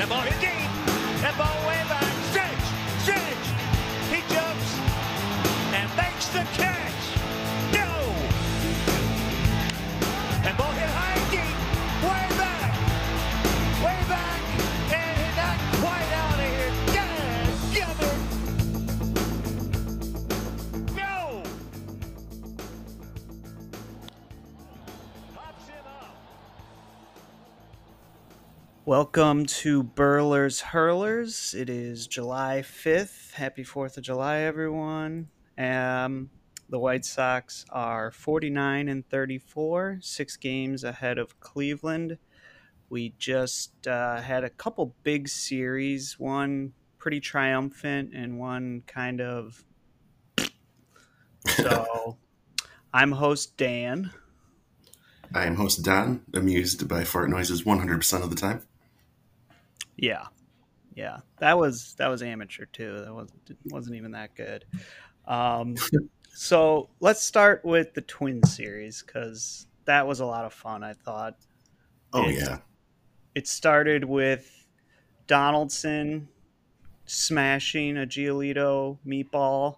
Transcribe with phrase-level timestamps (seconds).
[0.00, 0.59] Det er bare
[28.90, 31.54] Welcome to Burlers Hurlers.
[31.54, 33.34] It is July 5th.
[33.34, 35.28] Happy 4th of July, everyone.
[35.56, 36.28] Um,
[36.68, 42.18] the White Sox are 49 and 34, six games ahead of Cleveland.
[42.88, 49.64] We just uh, had a couple big series, one pretty triumphant and one kind of.
[51.46, 52.18] So,
[52.92, 54.10] I'm host Dan.
[55.32, 58.62] I am host Don, amused by fart noises 100% of the time.
[60.02, 60.26] Yeah,
[60.94, 63.00] yeah, that was that was amateur too.
[63.04, 64.64] That wasn't wasn't even that good.
[65.26, 65.76] Um,
[66.34, 70.82] so let's start with the Twin series because that was a lot of fun.
[70.82, 71.36] I thought
[72.12, 72.58] Oh, It's- yeah.
[73.34, 74.66] it started with
[75.26, 76.28] Donaldson
[77.06, 79.76] smashing a Giolito meatball,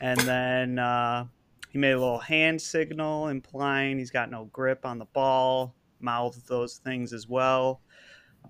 [0.00, 1.26] and then uh,
[1.70, 5.74] he made a little hand signal implying he's got no grip on the ball.
[6.00, 7.80] Mouthed those things as well.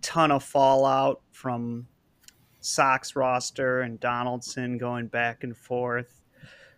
[0.02, 1.86] Ton of fallout from
[2.60, 6.22] Sox roster and Donaldson going back and forth.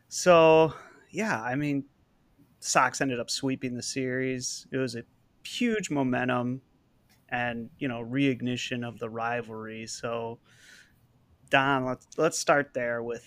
[0.09, 0.75] So
[1.11, 1.85] yeah, I mean,
[2.61, 4.67] Sox ended up sweeping the series.
[4.73, 5.05] It was a
[5.45, 6.63] huge momentum
[7.31, 9.87] and you know reignition of the rivalry.
[9.87, 10.39] So
[11.51, 13.25] Don, let's let's start there with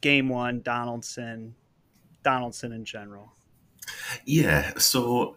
[0.00, 0.60] game one.
[0.62, 1.54] Donaldson,
[2.22, 3.32] Donaldson in general.
[4.24, 5.36] Yeah, so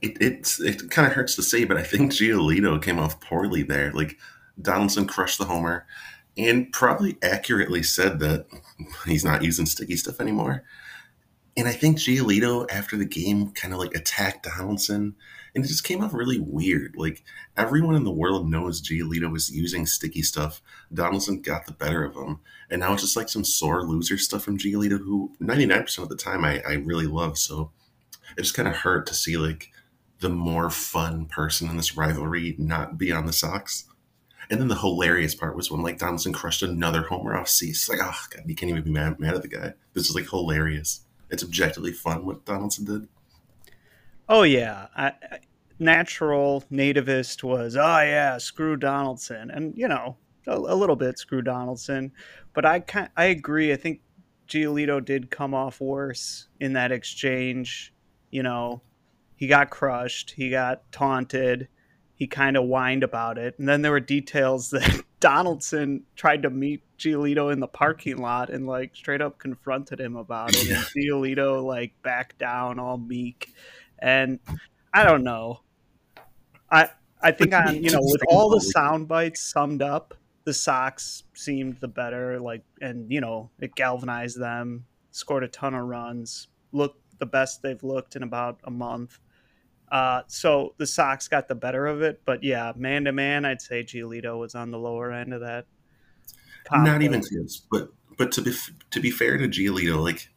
[0.00, 3.62] it it's it kind of hurts to say, but I think Giolito came off poorly
[3.62, 3.92] there.
[3.92, 4.18] Like
[4.60, 5.86] Donaldson crushed the homer
[6.36, 8.46] and probably accurately said that
[9.06, 10.64] he's not using sticky stuff anymore.
[11.56, 15.14] And I think Giolito after the game kind of like attacked Donaldson,
[15.54, 16.94] and it just came off really weird.
[16.96, 17.22] Like
[17.58, 20.62] everyone in the world knows Giolito was using sticky stuff.
[20.94, 24.42] Donaldson got the better of him, and now it's just like some sore loser stuff
[24.42, 27.36] from Giolito, who ninety nine percent of the time I, I really love.
[27.36, 27.70] So
[28.36, 29.70] it just kind of hurt to see like
[30.20, 33.84] the more fun person in this rivalry not be on the Sox.
[34.50, 37.88] And then the hilarious part was when like Donaldson crushed another homer off Cease.
[37.88, 39.74] Like, oh god, you can't even be mad, mad at the guy.
[39.94, 41.04] This is like hilarious.
[41.30, 43.08] It's objectively fun what Donaldson did.
[44.28, 45.12] Oh yeah, I,
[45.78, 50.16] natural nativist was oh yeah, screw Donaldson, and you know
[50.46, 52.12] a, a little bit screw Donaldson,
[52.54, 52.84] but I
[53.16, 53.72] I agree.
[53.72, 54.00] I think
[54.48, 57.91] Giolito did come off worse in that exchange.
[58.32, 58.82] You know,
[59.36, 61.68] he got crushed, he got taunted,
[62.16, 66.50] he kind of whined about it, and then there were details that Donaldson tried to
[66.50, 70.84] meet Giolito in the parking lot and like straight up confronted him about it, and
[70.96, 73.54] Giolito like backed down all meek
[74.02, 74.40] and
[74.92, 75.60] I don't know.
[76.70, 76.90] I
[77.22, 81.78] I think on you know with all the sound bites summed up, the Sox seemed
[81.80, 82.40] the better.
[82.40, 87.62] Like and you know it galvanized them, scored a ton of runs, looked the best
[87.62, 89.20] they've looked in about a month.
[89.92, 93.62] Uh, so the Sox got the better of it, but yeah, man to man, I'd
[93.62, 95.66] say Giolito was on the lower end of that.
[96.72, 97.62] Not even close.
[97.70, 98.52] But but to be
[98.90, 100.30] to be fair to Giolito, like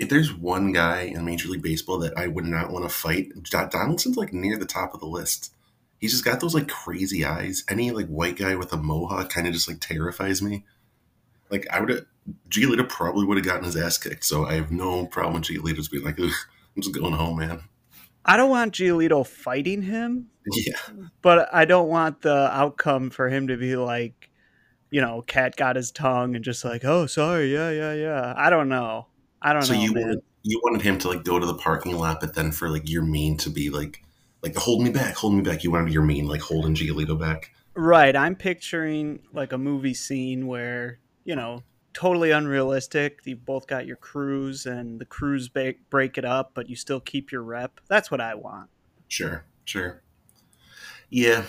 [0.00, 3.28] if there's one guy in Major League Baseball that I would not want to fight,
[3.70, 5.54] Donaldson's like near the top of the list.
[6.00, 7.62] He's just got those like crazy eyes.
[7.68, 10.64] Any like white guy with a mohawk kind of just like terrifies me.
[11.52, 12.06] Like I would have,
[12.48, 14.24] Giolito probably would have gotten his ass kicked.
[14.24, 16.30] So I have no problem with Giolito's being like, I'm
[16.80, 17.62] just going home, man.
[18.24, 20.28] I don't want Giolito fighting him.
[20.52, 20.78] Yeah,
[21.22, 24.30] but I don't want the outcome for him to be like,
[24.90, 28.34] you know, cat got his tongue and just like, oh, sorry, yeah, yeah, yeah.
[28.36, 29.06] I don't know.
[29.40, 30.02] I don't so know, you man.
[30.02, 32.88] wanted you wanted him to like go to the parking lot, but then for like
[32.88, 34.02] your mean to be like
[34.42, 35.62] like hold me back, hold me back.
[35.62, 37.50] You wanted your mean like holding Giolito back.
[37.74, 38.14] Right.
[38.14, 41.62] I'm picturing like a movie scene where, you know,
[41.94, 43.20] totally unrealistic.
[43.24, 47.00] You both got your crews and the crews ba- break it up, but you still
[47.00, 47.80] keep your rep.
[47.88, 48.70] That's what I want.
[49.08, 50.02] Sure, sure.
[51.10, 51.44] Yeah,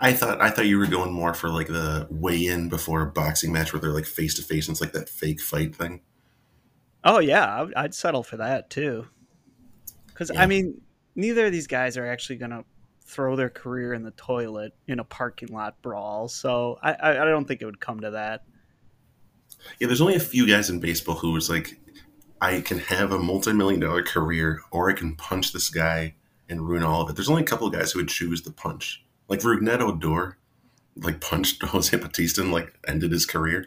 [0.00, 3.06] I thought I thought you were going more for like the weigh in before a
[3.06, 6.02] boxing match where they're like face to face and it's like that fake fight thing.
[7.02, 7.66] Oh, yeah.
[7.76, 9.06] I'd settle for that too.
[10.06, 10.42] Because, Yeah.
[10.42, 10.80] I mean,
[11.14, 12.64] neither of these guys are actually going to
[13.04, 16.28] throw their career in the toilet in a parking lot brawl.
[16.28, 18.44] So I, I don't think it would come to that.
[19.78, 21.78] Yeah, there's only a few guys in baseball who was like,
[22.40, 26.14] I can have a multi million dollar career or I can punch this guy
[26.48, 27.16] and ruin all of it.
[27.16, 29.04] There's only a couple of guys who would choose the punch.
[29.28, 30.36] Like Rougned Odor,
[30.96, 33.66] like punched Jose Bautista and like ended his career.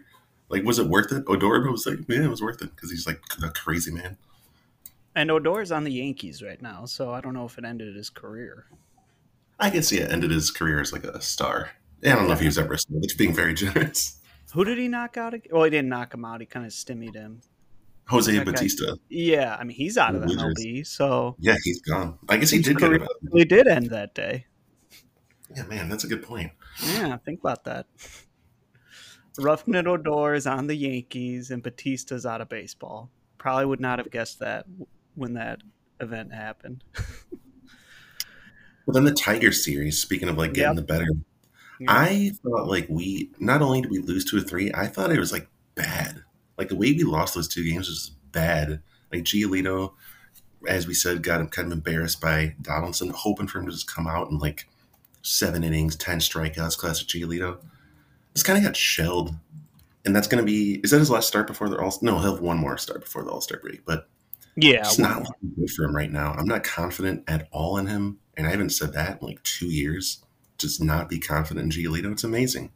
[0.50, 1.24] Like, was it worth it?
[1.28, 4.18] Odor was like, yeah, it was worth it because he's like a crazy man.
[5.16, 8.10] And Odor's on the Yankees right now, so I don't know if it ended his
[8.10, 8.66] career.
[9.60, 11.72] I can see it ended his career as like a star.
[12.04, 13.00] I don't know if he was ever a star.
[13.00, 14.20] That's being very generous.
[14.54, 15.34] Who did he knock out?
[15.52, 16.40] Well, he didn't knock him out.
[16.40, 17.42] He kind of stymied him.
[18.08, 18.98] Jose Bautista.
[19.10, 20.62] Yeah, I mean he's out of The Wizards.
[20.64, 22.20] MLB, so Yeah, he's gone.
[22.30, 23.02] I guess he did get it.
[23.22, 24.46] really did end that day.
[25.56, 26.52] Yeah, man, that's a good point.
[26.86, 27.86] Yeah, think about that.
[29.40, 33.10] Rougned Odor is on the Yankees and Bautista's out of baseball.
[33.38, 34.66] Probably would not have guessed that
[35.16, 35.62] when that
[36.00, 36.84] event happened.
[38.86, 40.88] well, then the Tiger series, speaking of like getting Yep.
[40.88, 41.08] the better,
[41.88, 45.20] I thought like we not only did we lose two or three, I thought it
[45.20, 46.24] was like bad.
[46.58, 48.82] Like the way we lost those two games was bad.
[49.12, 49.94] Like Giolito,
[50.68, 53.94] as we said, got him kind of embarrassed by Donaldson, hoping for him to just
[53.94, 54.68] come out and like
[55.22, 57.58] seven innings, ten strikeouts, classic Giolito.
[58.34, 59.36] Just kind of got shelled.
[60.06, 61.98] And that's going to be, is that his last start before the All?
[62.02, 63.86] No, he'll have one more start before the All Star break.
[63.86, 64.08] But
[64.56, 66.34] yeah, it's not looking good for him right now.
[66.34, 69.68] I'm not confident at all in him, and I haven't said that in like two
[69.68, 70.24] years.
[70.58, 72.12] Just not be confident in Giolito.
[72.12, 72.72] It's amazing.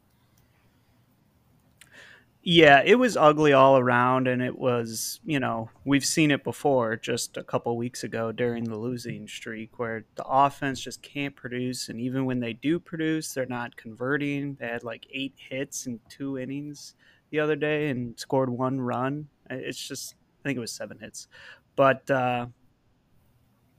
[2.42, 6.96] Yeah, it was ugly all around, and it was, you know, we've seen it before
[6.96, 11.90] just a couple weeks ago during the losing streak where the offense just can't produce.
[11.90, 14.54] And even when they do produce, they're not converting.
[14.54, 16.94] They had like eight hits in two innings
[17.30, 19.28] the other day and scored one run.
[19.50, 21.28] It's just, I think it was seven hits.
[21.76, 22.46] But uh,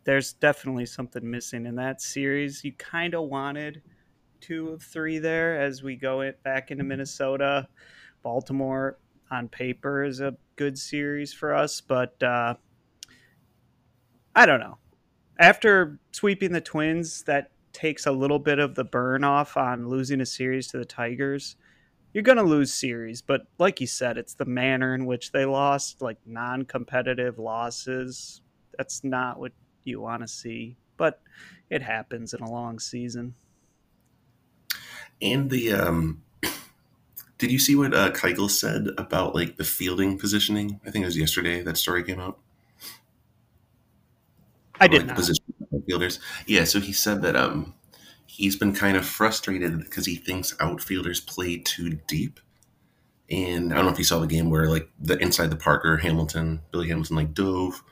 [0.09, 2.63] there's definitely something missing in that series.
[2.63, 3.83] You kind of wanted
[4.41, 7.67] two of three there as we go it back into Minnesota.
[8.23, 8.97] Baltimore
[9.29, 12.55] on paper is a good series for us, but uh,
[14.35, 14.79] I don't know.
[15.37, 20.21] After sweeping the Twins, that takes a little bit of the burn off on losing
[20.21, 21.55] a series to the Tigers.
[22.15, 25.45] You're going to lose series, but like you said, it's the manner in which they
[25.45, 28.41] lost, like non competitive losses.
[28.75, 29.51] That's not what
[29.89, 31.21] you want to see, but
[31.69, 33.35] it happens in a long season.
[35.21, 36.23] And the um,
[37.37, 40.79] did you see what uh, Keuchel said about like the fielding positioning?
[40.85, 42.39] I think it was yesterday that story came out.
[44.79, 45.15] I did like, not.
[45.15, 45.43] the position
[45.73, 46.19] of fielders.
[46.45, 47.73] Yeah, so he said that um,
[48.25, 52.39] he's been kind of frustrated because he thinks outfielders play too deep.
[53.29, 55.97] And I don't know if you saw the game where like the inside the Parker
[55.97, 57.83] Hamilton, Billy Hamilton like dove,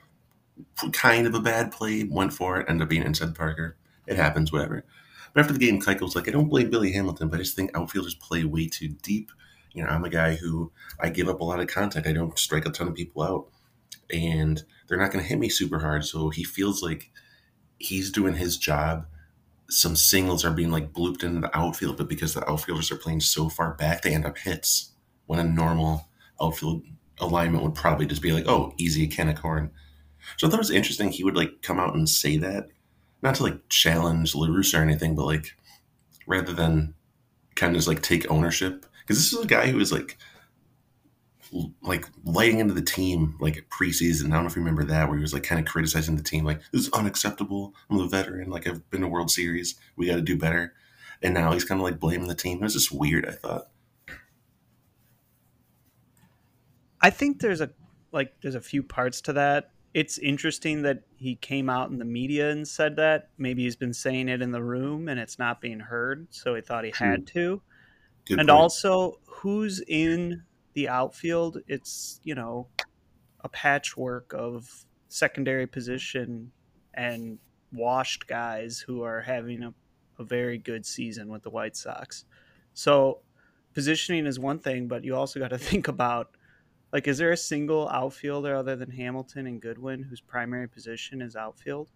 [0.92, 3.78] kind of a bad play, went for it, ended up being inside Parker.
[4.06, 4.86] It happens, whatever.
[5.34, 7.56] But after the game, Keuchel was like, I don't blame Billy Hamilton, but I just
[7.56, 9.32] think outfielders play way too deep.
[9.74, 12.08] You know, I'm a guy who I give up a lot of contact.
[12.08, 13.48] I don't strike a ton of people out,
[14.12, 16.06] and they're not going to hit me super hard.
[16.06, 17.12] So he feels like
[17.78, 19.06] he's doing his job.
[19.70, 23.20] Some singles are being like blooped into the outfield, but because the outfielders are playing
[23.20, 24.92] so far back, they end up hits.
[25.26, 26.08] When a normal
[26.42, 26.84] outfield
[27.20, 29.72] alignment would probably just be like, oh, easy can of corn.
[30.36, 31.10] So I thought it was interesting.
[31.10, 32.68] He would like come out and say that,
[33.22, 35.56] not to like challenge La Russa or anything, but like
[36.28, 36.94] rather than
[37.56, 38.86] kind of just like take ownership.
[39.02, 40.18] Because this is a guy who was like
[41.82, 44.28] like lighting into the team like preseason.
[44.28, 46.24] I don't know if you remember that, where he was like kind of criticizing the
[46.24, 47.74] team, like this is unacceptable.
[47.90, 49.76] I'm a veteran, like I've been to World Series.
[49.96, 50.74] We got to do better.
[51.22, 52.58] And now he's kind of like blaming the team.
[52.58, 53.26] It was just weird.
[53.26, 53.70] I thought.
[57.02, 57.72] I think there's a
[58.12, 59.72] like there's a few parts to that.
[59.98, 63.30] It's interesting that he came out in the media and said that.
[63.40, 66.62] Maybe he's been saying it in the room and it's not being heard, so he
[66.62, 67.04] thought he hmm.
[67.04, 67.64] had to.
[68.28, 68.62] Good and point.
[68.62, 70.44] also, who's in
[70.76, 71.58] the outfield?
[71.68, 72.68] It's, you know,
[73.42, 74.70] a patchwork of
[75.08, 76.52] secondary position
[76.94, 77.40] and
[77.74, 79.74] washed guys who are having a,
[80.20, 82.26] a very good season with the White Sox.
[82.76, 83.22] So,
[83.74, 86.38] positioning is one thing, but you also got to think about
[86.92, 91.36] like, is there a single outfielder other than Hamilton and Goodwin whose primary position is
[91.36, 91.90] outfield?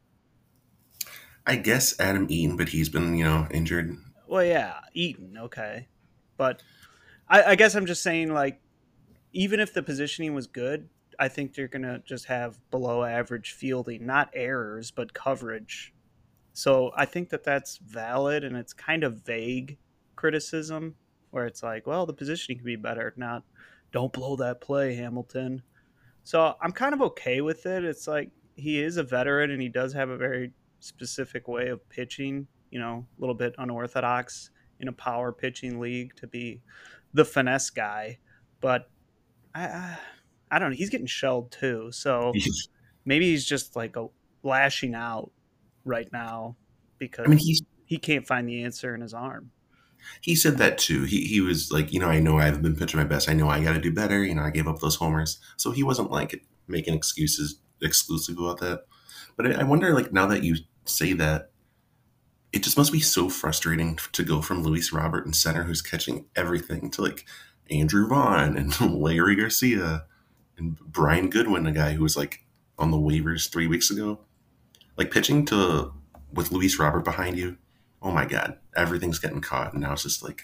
[1.45, 3.97] I guess Adam Eaton, but he's been you know injured.
[4.27, 5.87] Well, yeah, Eaton, okay,
[6.37, 6.61] but
[7.27, 8.61] I, I guess I'm just saying, like,
[9.33, 10.87] even if the positioning was good,
[11.19, 15.93] I think you're gonna just have below average fielding, not errors, but coverage.
[16.53, 19.77] So I think that that's valid, and it's kind of vague
[20.15, 20.95] criticism,
[21.31, 23.43] where it's like, well, the positioning could be better, not
[23.91, 25.61] don't blow that play, Hamilton.
[26.23, 27.83] So I'm kind of okay with it.
[27.83, 31.87] It's like he is a veteran, and he does have a very specific way of
[31.89, 32.47] pitching.
[32.69, 36.61] You know, a little bit unorthodox in a power pitching league to be
[37.13, 38.17] the finesse guy,
[38.61, 38.89] but
[39.53, 39.97] I, I,
[40.51, 40.75] I don't know.
[40.75, 42.31] He's getting shelled too, so
[43.05, 44.07] maybe he's just like a
[44.43, 45.31] lashing out
[45.85, 46.55] right now
[46.97, 49.51] because I mean, he's he can't find the answer in his arm.
[50.21, 51.03] He said that too.
[51.03, 53.29] He he was like, you know, I know I haven't been pitching my best.
[53.29, 54.23] I know I got to do better.
[54.23, 58.59] You know, I gave up those homers, so he wasn't like making excuses exclusive about
[58.59, 58.85] that.
[59.35, 61.51] But I, I wonder, like, now that you say that,
[62.53, 66.25] it just must be so frustrating to go from Luis Robert in center, who's catching
[66.35, 67.25] everything, to like
[67.69, 70.05] Andrew Vaughn and Leury Garcia
[70.57, 72.45] and Brian Goodwin, a guy who was like
[72.77, 74.19] on the waivers three weeks ago.
[74.97, 75.93] Like pitching to
[76.33, 77.57] with Luis Robert behind you,
[78.01, 80.43] oh my god, everything's getting caught, and now it's just like,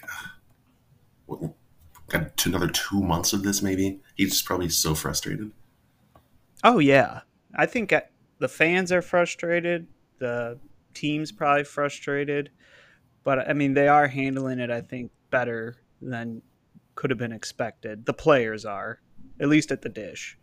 [2.08, 3.62] got another two months of this.
[3.62, 5.50] Maybe he's just probably so frustrated.
[6.64, 7.20] Oh yeah,
[7.54, 8.02] I think uh,
[8.38, 9.86] the fans are frustrated.
[10.18, 10.58] The
[10.94, 12.50] team's probably frustrated,
[13.24, 14.70] but I mean they are handling it.
[14.70, 16.42] I think better than
[16.94, 18.06] could have been expected.
[18.06, 19.00] The players are,
[19.40, 20.36] at least at the dish.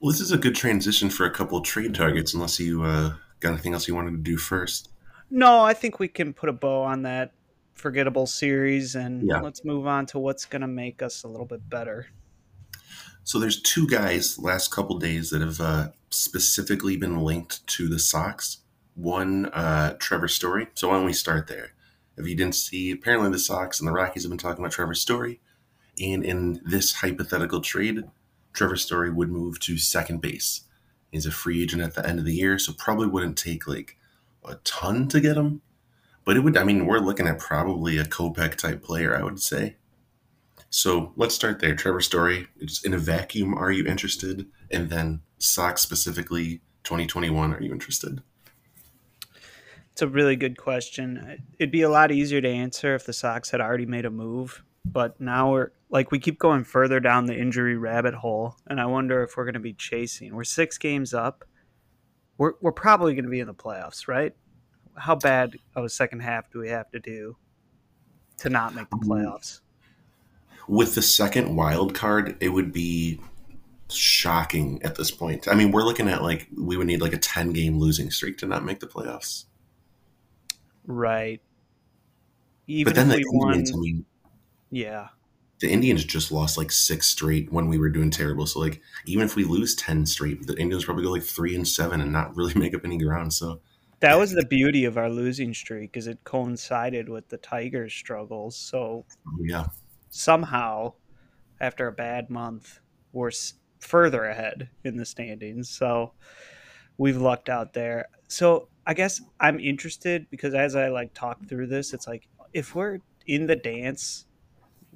[0.00, 3.50] Well, this is a good transition for a couple trade targets, unless you uh, got
[3.50, 4.90] anything else you wanted to do first.
[5.30, 7.32] No, I think we can put a bow on that
[7.74, 9.40] forgettable series and Yeah.
[9.40, 12.08] let's move on to what's going to make us a little bit better.
[13.24, 17.98] So there's two guys last couple days that have uh, specifically been linked to the
[17.98, 18.58] Sox.
[18.94, 20.68] One, uh, Trevor Story.
[20.74, 21.72] So why don't we start there?
[22.16, 24.94] If you didn't see, apparently the Sox and the Rockies have been talking about Trevor
[24.94, 25.40] Story,
[26.02, 28.02] and in this hypothetical trade,
[28.54, 30.62] Trevor Story would move to second base.
[31.12, 33.96] He's a free agent at the end of the year, so probably wouldn't take like
[34.44, 35.62] a ton to get him.
[36.24, 39.40] But it would, I mean, we're looking at probably a Kopech type player, I would
[39.40, 39.76] say.
[40.70, 41.74] So let's start there.
[41.74, 44.46] Trevor Story, it's in a vacuum, are you interested?
[44.70, 48.22] And then Sox specifically, 2021, are you interested?
[49.92, 51.42] It's a really good question.
[51.58, 54.62] It'd be a lot easier to answer if the Sox had already made a move,
[54.84, 58.86] but now we're like we keep going further down the injury rabbit hole, and I
[58.86, 60.34] wonder if we're going to be chasing.
[60.34, 61.44] We're six games up.
[62.38, 64.34] We're we're probably going to be in the playoffs, right?
[64.96, 67.36] How bad of a second half do we have to do
[68.38, 69.60] to not make the um, playoffs?
[70.66, 73.20] With the second wild card, it would be
[73.90, 75.48] shocking at this point.
[75.48, 78.38] I mean, we're looking at like we would need like a 10 game losing streak
[78.38, 79.44] to not make the playoffs.
[80.86, 81.40] Right.
[82.66, 84.04] Even But then the we won, I mean,
[84.70, 85.08] yeah.
[85.60, 88.46] The Indians just lost like six straight when we were doing terrible.
[88.46, 91.66] So like even if we lose 10 straight, the Indians probably go like three and
[91.66, 93.32] seven and not really make up any ground.
[93.32, 93.60] So
[94.00, 98.56] That was the beauty of our losing streak, is it coincided with the Tigers' struggles.
[98.56, 99.66] So oh, yeah.
[100.10, 100.94] somehow,
[101.60, 102.80] after a bad month,
[103.12, 103.32] we're
[103.80, 105.68] further ahead in the standings.
[105.68, 106.12] So
[106.98, 108.06] we've lucked out there.
[108.28, 112.74] So I guess I'm interested because as I like talk through this, it's like if
[112.74, 114.26] we're in the dance,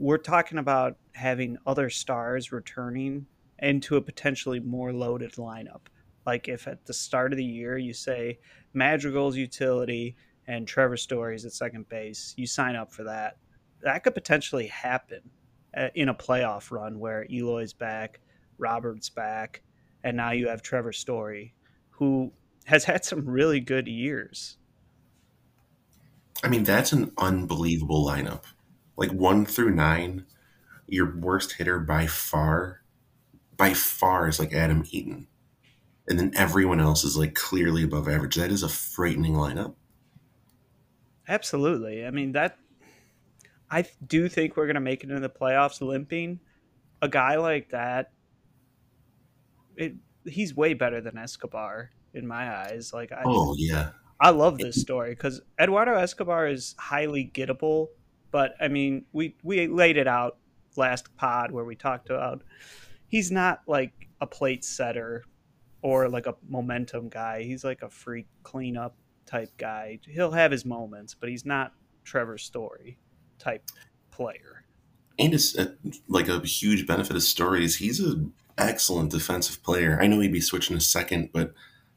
[0.02, 3.24] we're talking about having other stars returning
[3.60, 5.82] into a potentially more loaded lineup.
[6.26, 8.40] Like if at the start of the year you say
[8.74, 10.16] Madrigal's utility
[10.48, 13.36] and Trevor Story's at second base, you sign up for that.
[13.82, 15.20] That could potentially happen
[15.76, 18.18] uh, in a playoff run where Eloy's back,
[18.58, 19.62] Robert's back,
[20.02, 21.54] and now you have Trevor Story,
[21.90, 22.32] who
[22.64, 24.56] has had some really good years.
[26.42, 28.42] I mean, that's an unbelievable lineup.
[28.96, 30.26] Like one through nine,
[30.86, 32.82] your worst hitter by far,
[33.56, 35.26] by far is like Adam Eaton.
[36.08, 38.34] And then everyone else is like clearly above average.
[38.36, 39.74] That is a frightening lineup.
[41.28, 42.04] Absolutely.
[42.04, 42.58] I mean that
[43.70, 46.40] I do think we're going to make it into the playoffs limping.
[47.00, 48.12] A guy like that
[49.76, 49.94] it
[50.24, 52.92] he's way better than Escobar in my eyes.
[52.92, 53.90] Like I Oh, yeah.
[54.20, 57.88] I love this story cuz Eduardo Escobar is highly gettable,
[58.32, 60.38] but I mean, we we laid it out
[60.76, 62.42] last pod where we talked about
[63.06, 65.22] he's not like a plate setter
[65.82, 67.42] or like a momentum guy.
[67.42, 68.96] He's like a freak cleanup
[69.26, 70.00] type guy.
[70.08, 71.72] He'll have his moments, but he's not
[72.04, 72.98] Trevor Story
[73.38, 73.64] type
[74.10, 74.64] player.
[75.18, 75.74] And it's a,
[76.08, 77.76] like a huge benefit of stories.
[77.76, 79.98] He's an excellent defensive player.
[80.00, 81.52] I know he'd be switching to second, but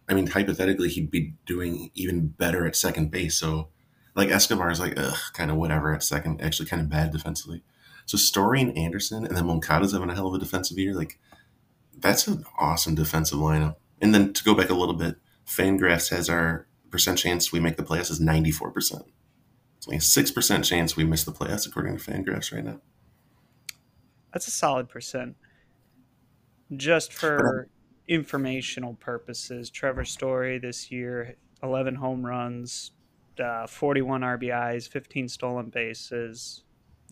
[0.09, 3.39] I mean, hypothetically, he'd be doing even better at second base.
[3.39, 3.69] So,
[4.15, 7.63] like, Escobar is like, ugh, kind of whatever at second, actually kind of bad defensively.
[8.05, 10.93] So, Story and Anderson, and then Moncada's having a hell of a defensive year.
[10.93, 11.19] Like,
[11.97, 13.75] that's an awesome defensive lineup.
[14.01, 15.15] And then to go back a little bit,
[15.47, 19.03] Fangraphs has our percent chance we make the playoffs is 94%.
[19.77, 22.79] It's only a 6% chance we miss the playoffs, according to Fangraphs right now.
[24.33, 25.35] That's a solid percent.
[26.75, 27.69] Just for um,
[28.07, 32.91] informational purposes, Trevor Story this year, 11 home runs,
[33.39, 36.63] uh, 41 RBIs, 15 stolen bases,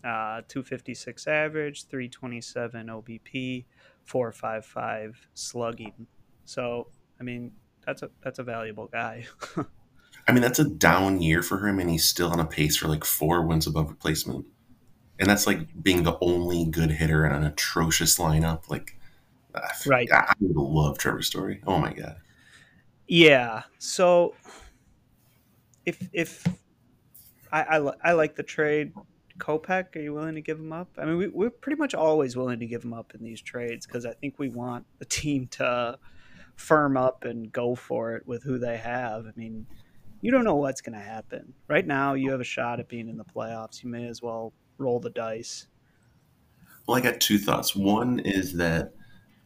[0.04, 3.64] uh, 256 average, 327 OBP,
[4.04, 6.06] 455 slugging.
[6.44, 6.88] So,
[7.20, 7.52] I mean,
[7.86, 9.26] that's a that's a valuable guy.
[10.28, 12.88] I mean, that's a down year for him, and he's still on a pace for
[12.88, 14.46] like four wins above replacement.
[15.18, 18.68] And that's like being the only good hitter in an atrocious lineup.
[18.68, 18.98] Like,
[19.54, 20.10] ah, Right.
[20.10, 21.60] I, I would love Trevor Story.
[21.66, 22.16] Oh my god.
[23.06, 23.62] Yeah.
[23.78, 24.34] So
[25.86, 26.46] if if
[27.52, 28.92] I I, I like the trade,
[29.38, 30.88] Kopech, are you willing to give him up?
[30.98, 33.86] I mean, we, we're pretty much always willing to give him up in these trades
[33.86, 35.98] because I think we want the team to
[36.56, 39.26] firm up and go for it with who they have.
[39.26, 39.66] I mean,
[40.20, 41.52] you don't know what's going to happen.
[41.68, 43.82] Right now, you have a shot at being in the playoffs.
[43.82, 45.66] You may as well roll the dice.
[46.86, 47.74] Well, I got two thoughts.
[47.74, 48.92] One is that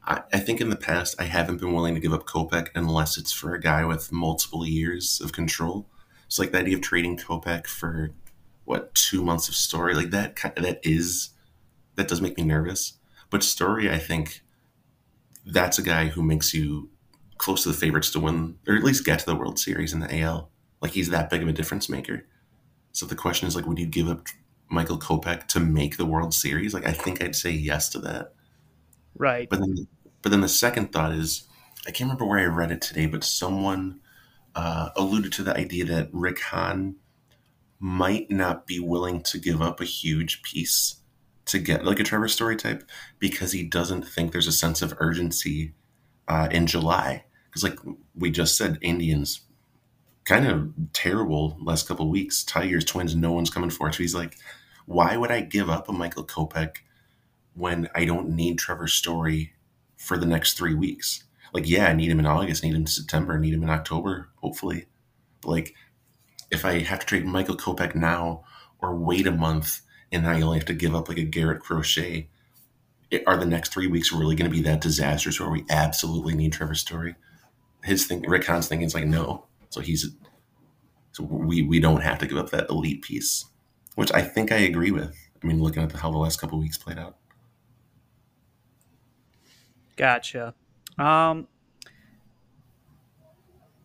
[0.04, 3.16] I, I think in the past I haven't been willing to give up Kopech unless
[3.16, 5.88] it's for a guy with multiple years of control.
[6.28, 8.10] It's like the idea of trading Kopech for
[8.66, 10.36] what two months of story, like that.
[10.56, 11.30] That is
[11.96, 12.92] that does make me nervous.
[13.30, 14.42] But story, I think
[15.44, 16.90] that's a guy who makes you
[17.38, 20.00] close to the favorites to win, or at least get to the World Series in
[20.00, 20.50] the AL.
[20.82, 22.26] Like he's that big of a difference maker.
[22.92, 24.26] So the question is like, would you give up
[24.68, 26.74] Michael Kopech to make the World Series?
[26.74, 28.34] Like I think I'd say yes to that.
[29.16, 29.48] Right.
[29.48, 29.88] But then,
[30.20, 31.44] but then the second thought is,
[31.86, 34.00] I can't remember where I read it today, but someone
[34.58, 36.96] uh, alluded to the idea that Rick Hahn
[37.78, 40.96] might not be willing to give up a huge piece
[41.44, 42.82] to get like a Trevor Story type
[43.20, 45.74] because he doesn't think there's a sense of urgency
[46.26, 47.24] uh, in July.
[47.44, 47.78] Because like
[48.16, 49.42] we just said, Indians
[50.24, 52.42] kind of terrible last couple weeks.
[52.42, 53.94] Tigers, Twins, no one's coming for it.
[53.94, 54.38] So he's like,
[54.86, 56.78] why would I give up a Michael Kopech
[57.54, 59.52] when I don't need Trevor Story
[59.96, 61.22] for the next three weeks?
[61.52, 64.30] Like, yeah, I need him in August, need him in September, need him in October,
[64.36, 64.86] hopefully.
[65.40, 65.74] But like,
[66.50, 68.44] if I have to trade Michael Kopech now
[68.78, 72.28] or wait a month and I only have to give up like a Garrett Crochet,
[73.10, 76.34] it, are the next three weeks really going to be that disastrous where we absolutely
[76.34, 77.14] need Trevor Story?
[77.84, 79.46] His thing, Rick Hahn's thinking is like, no.
[79.70, 80.10] So he's,
[81.12, 83.46] so we, we don't have to give up that elite piece,
[83.94, 85.16] which I think I agree with.
[85.42, 87.16] I mean, looking at the, how the last couple weeks played out.
[89.96, 90.54] Gotcha.
[90.98, 91.46] Um,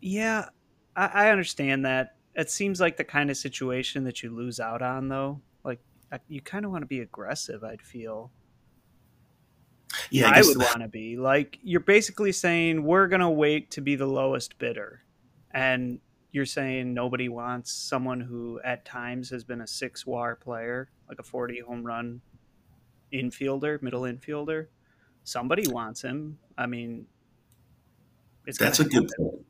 [0.02, 0.50] yeah,
[0.96, 2.16] I, I understand that.
[2.36, 5.42] It seems like the kind of situation that you lose out on, though.
[5.64, 5.80] Like
[6.28, 7.64] you kind of want to be aggressive.
[7.64, 8.32] I'd feel.
[10.10, 13.82] Yeah, I, I, would want to be like you're basically saying we're gonna wait to
[13.82, 15.04] be the lowest bidder,
[15.52, 16.00] and
[16.34, 21.20] you're saying nobody wants someone who at times has been a six WAR player, like
[21.20, 22.22] a 40 home run
[23.14, 24.66] infielder, middle infielder.
[25.24, 26.40] Somebody wants him.
[26.58, 27.08] I mean,
[28.46, 29.46] it's that's a good point.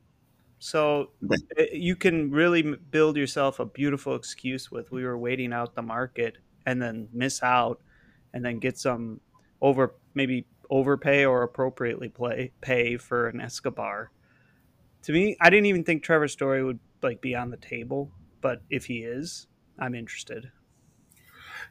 [0.60, 5.76] So uh, you can really build yourself a beautiful excuse with we were waiting out
[5.76, 7.82] the market and then miss out
[8.34, 9.20] and then get some
[9.62, 14.12] over maybe overpay or appropriately play pay for an Escobar.
[15.04, 18.62] To me, I didn't even think Trevor Story would like be on the table, but
[18.70, 20.52] if he is, I'm interested.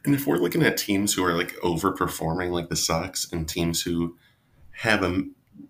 [0.05, 3.83] And if we're looking at teams who are like overperforming, like the Sox, and teams
[3.83, 4.17] who
[4.79, 5.23] have a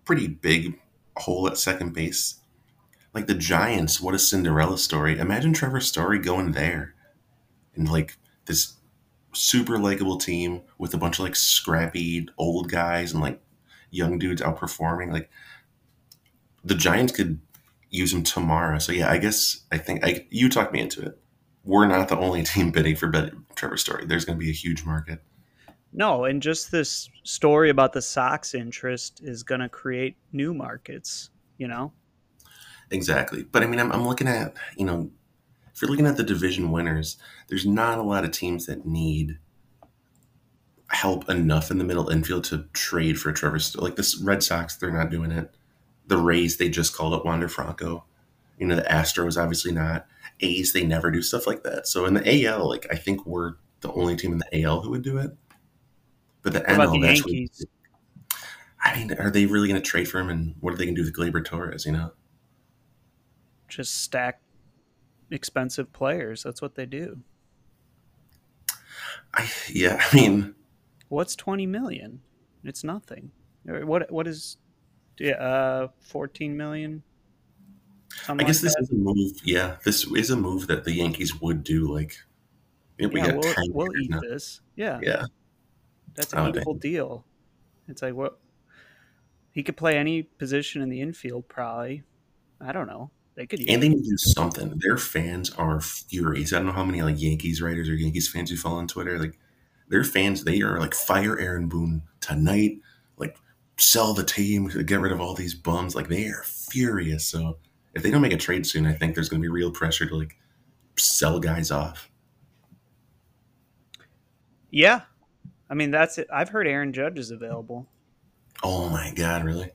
[0.05, 0.79] pretty big
[1.17, 2.39] hole at second base,
[3.13, 5.19] like the Giants, what a Cinderella story.
[5.19, 6.95] Imagine Trevor Story going there
[7.75, 8.73] and like this
[9.33, 13.41] super likable team with a bunch of like scrappy old guys and like
[13.91, 15.11] young dudes outperforming.
[15.11, 15.29] Like
[16.63, 17.39] the Giants could
[17.89, 18.79] use him tomorrow.
[18.79, 21.19] So yeah, I guess I think I you talked me into it.
[21.63, 23.11] We're not the only team bidding for
[23.55, 24.05] Trevor Story.
[24.05, 25.23] There's going to be a huge market.
[25.93, 31.29] No, and just this story about the Sox interest is going to create new markets,
[31.57, 31.93] you know?
[32.89, 33.43] Exactly.
[33.43, 35.11] But I mean, I'm, I'm looking at, you know,
[35.73, 39.37] if you're looking at the division winners, there's not a lot of teams that need
[40.87, 43.59] help enough in the middle infield to trade for Trevor.
[43.59, 45.53] St- Like this Red Sox, they're not doing it.
[46.07, 48.05] The Rays, they just called up Wander Franco.
[48.59, 50.05] You know, the Astros, obviously not.
[50.39, 51.87] A's, they never do stuff like that.
[51.87, 54.91] So in the AL, like, I think we're the only team in the AL who
[54.91, 55.35] would do it.
[56.43, 57.65] But the NL, the that's Yankees?
[58.83, 60.29] I mean, are they really going to trade for him?
[60.29, 62.11] And what are they going to do with Gleyber Torres, you know?
[63.69, 64.41] Just stack
[65.31, 66.43] expensive players.
[66.43, 67.19] That's what they do.
[69.33, 70.55] I, yeah, I mean,
[71.09, 72.21] What's 20 million?
[72.63, 73.31] It's nothing.
[73.65, 74.57] What what is
[75.19, 77.03] yeah, uh 14 million?
[78.27, 78.81] I guess like this that?
[78.81, 79.31] is a move.
[79.43, 81.91] Yeah, this is a move that the Yankees would do.
[81.91, 82.17] Like,
[82.99, 84.19] yeah, we got we'll, 10 we'll eat now.
[84.21, 84.61] this.
[84.75, 85.25] Yeah, Yeah,
[86.15, 87.25] that's Oh, an equal deal.
[87.87, 88.39] It's like what
[89.51, 92.03] he could play any position in the infield, probably.
[92.59, 93.11] I don't know.
[93.35, 94.73] They could and they need to do something.
[94.77, 96.53] Their fans are furious.
[96.53, 99.17] I don't know how many like Yankees writers or Yankees fans you follow on Twitter.
[99.19, 99.39] Like,
[99.89, 102.79] their fans, they are like fire Aaron Boone tonight.
[103.17, 103.37] Like,
[103.77, 105.95] sell the team, get rid of all these bums.
[105.95, 107.25] Like, they are furious.
[107.25, 107.57] So
[107.93, 110.05] if they don't make a trade soon, I think there's going to be real pressure
[110.05, 110.37] to like
[110.97, 112.09] sell guys off.
[114.69, 115.01] Yeah,
[115.73, 116.27] I mean that's it.
[116.31, 117.87] I've heard Aaron Judge is available.
[118.61, 119.71] Oh my god, really?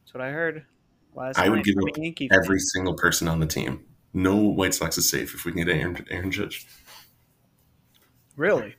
[0.00, 0.64] That's what I heard.
[1.14, 2.58] Last I would give up Yankee every fan.
[2.58, 3.84] single person on the team.
[4.12, 6.66] No White Sox is safe if we can get Aaron, Aaron Judge.
[8.34, 8.74] Really?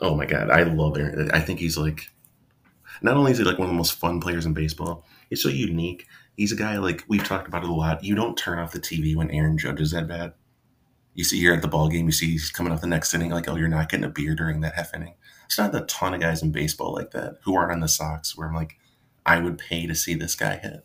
[0.00, 1.30] Oh my god, I love Aaron.
[1.30, 2.10] I think he's like,
[3.00, 5.50] not only is he like one of the most fun players in baseball, he's so
[5.50, 6.08] unique.
[6.36, 8.02] He's a guy like we've talked about it a lot.
[8.02, 10.32] You don't turn off the TV when Aaron Judge is that bad.
[11.16, 12.06] You see, you're at the ball game.
[12.06, 13.30] You see he's coming up the next inning.
[13.30, 15.14] Like, oh, you're not getting a beer during that half inning.
[15.46, 18.36] It's not a ton of guys in baseball like that who aren't on the Sox.
[18.36, 18.78] Where I'm like,
[19.24, 20.84] I would pay to see this guy hit.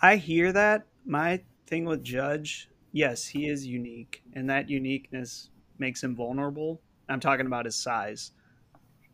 [0.00, 0.86] I hear that.
[1.04, 6.80] My thing with Judge, yes, he is unique, and that uniqueness makes him vulnerable.
[7.10, 8.32] I'm talking about his size.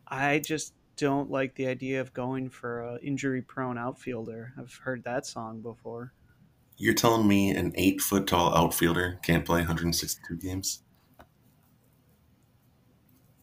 [0.07, 4.53] I just don't like the idea of going for a injury-prone outfielder.
[4.57, 6.13] I've heard that song before.
[6.77, 10.83] You're telling me an eight foot tall outfielder can't play 162 games?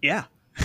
[0.03, 0.25] Yeah.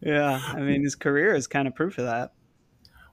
[0.00, 2.32] yeah, I mean his career is kind of proof of that.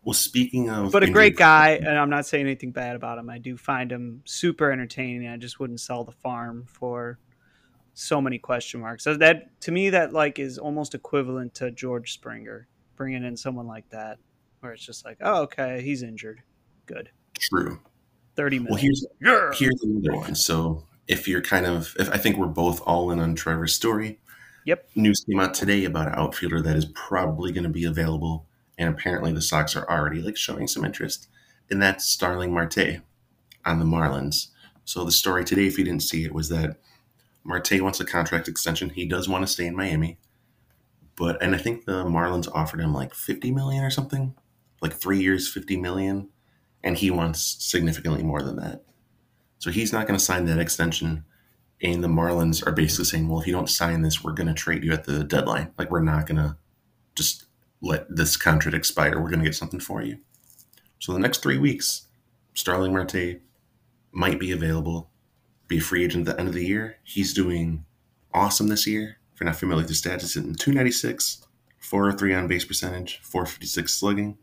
[0.04, 3.30] Well, speaking of, But a great guy, and I'm not saying anything bad about him.
[3.30, 5.28] I do find him super entertaining.
[5.28, 7.20] I just wouldn't sell the farm for
[7.94, 9.04] so many question marks.
[9.04, 13.68] So that to me, that like is almost equivalent to George Springer bringing in someone
[13.68, 14.18] like that,
[14.60, 16.42] where it's just like, oh, okay, he's injured,
[16.86, 17.80] good, True.
[18.36, 19.52] thirty Well, here's Yeah.
[19.54, 20.36] here's another one.
[20.36, 24.20] So if you're kind of, if I think we're both all in on Trevor's story.
[24.66, 24.90] Yep.
[24.96, 28.46] News came out today about an outfielder that is probably going to be available,
[28.78, 31.30] and apparently the Sox are already like showing some interest,
[31.72, 33.00] and that's Starling Marte
[33.64, 34.48] on the Marlins.
[34.84, 36.78] So the story today, if you didn't see it, was that
[37.46, 38.90] Marte wants a contract extension.
[38.90, 40.18] He does want to stay in Miami,
[41.16, 44.36] but and I think the Marlins offered him like fifty million or something,
[44.82, 46.30] like three years, fifty million,
[46.84, 48.84] and he wants significantly more than that.
[49.60, 51.26] So he's not going to sign that extension.
[51.82, 54.54] And the Marlins are basically saying, well, if you don't sign this, we're going to
[54.54, 55.72] trade you at the deadline.
[55.78, 56.58] Like, we're not going to
[57.16, 57.46] just
[57.82, 59.20] let this contract expire.
[59.22, 60.18] We're going to get something for you.
[61.00, 62.08] So the next three weeks,
[62.54, 63.42] Starling Marte
[64.12, 65.12] might be available,
[65.68, 66.98] be a free agent at the end of the year.
[67.04, 67.86] He's doing
[68.34, 69.18] awesome this year.
[69.34, 71.46] If you're not familiar with the stats, it's in 296,
[71.78, 74.38] 403 on base percentage, 456 slugging,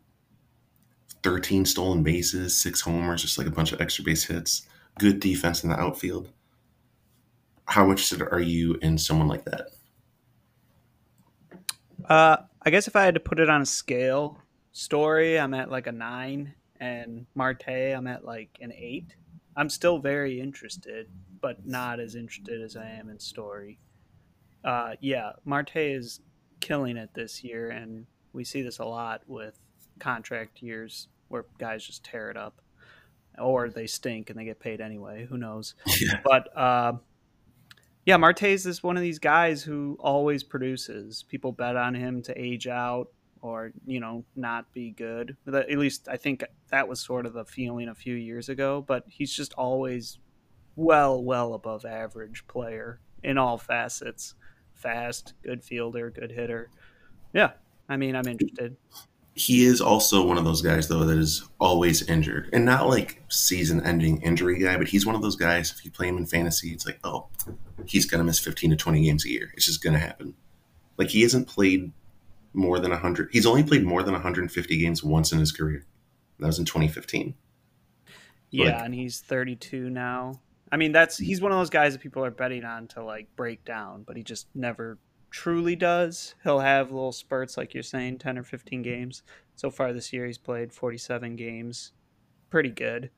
[1.25, 4.67] 13 stolen bases, six homers, just like a bunch of extra base hits
[4.99, 6.31] good defense in the outfield.
[7.67, 9.71] How interested are you in someone like that?
[12.09, 14.39] Uh, I guess if I had to put it on a scale,
[14.73, 19.15] story, I'm at like a nine, and Marte, I'm at like an eight.
[19.57, 21.09] I'm still very interested,
[21.41, 23.79] but not as interested as I am in story.
[24.65, 26.21] Uh, yeah, Marte is
[26.61, 29.59] killing it this year, and we see this a lot with
[29.99, 32.61] contract years where guys just tear it up,
[33.39, 35.27] or they stink and they get paid anyway.
[35.29, 35.75] Who knows?
[36.01, 36.21] Yeah.
[36.25, 36.93] But uh,
[38.07, 41.25] yeah, Marte's is one of these guys who always produces.
[41.25, 43.09] People bet on him to age out
[43.43, 45.37] or you know not be good.
[45.53, 48.85] At least I think that was sort of the feeling a few years ago.
[48.87, 50.19] But he's just always
[50.77, 54.35] well, well above average player in all facets.
[54.75, 56.71] Fast, good fielder, good hitter.
[57.33, 57.53] Yeah,
[57.89, 58.77] I mean, I'm interested.
[59.37, 62.49] He is also one of those guys, though, that is always injured.
[62.53, 65.91] And not like season ending injury guy, but he's one of those guys, if you
[65.91, 67.27] play him in fantasy, it's like, oh,
[67.85, 69.51] he's going to miss 15 to 20 games a year.
[69.55, 70.35] It's just going to happen.
[70.97, 71.91] Like, he hasn't played
[72.53, 73.31] more than 100.
[73.33, 75.85] He's only played more than 150 games once in his career.
[76.39, 77.35] That was in 2015.
[78.51, 80.41] Yeah, Like- and he's 32 now.
[80.71, 83.29] I mean, that's he's one of those guys that people are betting on to like
[83.37, 84.99] break down, but he just never
[85.35, 86.37] truly does.
[86.45, 89.25] He'll have little spurts, like you're saying, 10 or 15 games.
[89.57, 91.91] So far this year, he's played 47 games.
[92.51, 93.11] Pretty good.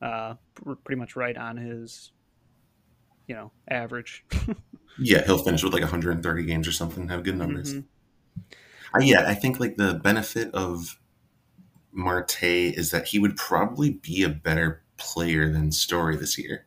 [0.00, 2.12] Uh, pr- pretty much right on his,
[3.26, 4.24] you know, average.
[4.98, 7.74] Yeah, he'll finish with like 130 games or something, have good numbers.
[7.74, 7.84] Mhm.
[8.92, 10.98] Uh, yeah, I think like the benefit of
[11.92, 16.66] Marte is that he would probably be a better player than Story this year.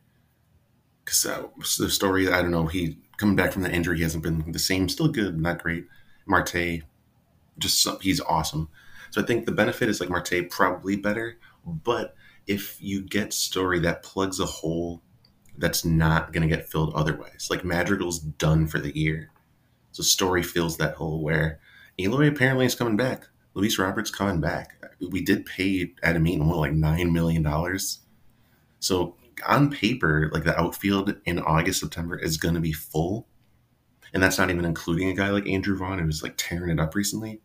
[1.04, 1.46] Because uh,
[1.78, 4.58] the Story, I don't know, he coming back from the injury, he hasn't been the
[4.58, 4.88] same.
[4.88, 5.86] Still good, not great.
[6.26, 6.82] Marte,
[7.58, 8.68] just he's awesome.
[9.10, 13.78] So I think the benefit is like Marte probably better, but if you get Story,
[13.80, 15.02] that plugs a hole
[15.56, 17.48] that's not going to get filled otherwise.
[17.50, 19.30] Like Madrigal's done for the year.
[19.92, 21.60] So Story fills that hole where
[21.98, 23.28] Eloy apparently is coming back.
[23.54, 24.74] Luis Roberts coming back.
[25.00, 28.00] We did pay Adam Eaton what, like nine million dollars.
[28.80, 29.14] So
[29.46, 33.26] on paper, like the outfield in August, September is going to be full,
[34.12, 36.94] and that's not even including a guy like Andrew Vaughn who's like tearing it up
[36.94, 37.40] recently.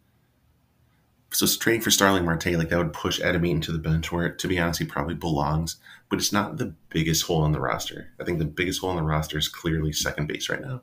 [1.31, 4.29] so trading for Starling Marte, like that would push Adam Eaton to the bench, where
[4.29, 5.77] to be honest, he probably belongs.
[6.09, 8.11] But it's not the biggest hole in the roster.
[8.19, 10.81] I think the biggest hole in the roster is clearly second base right now.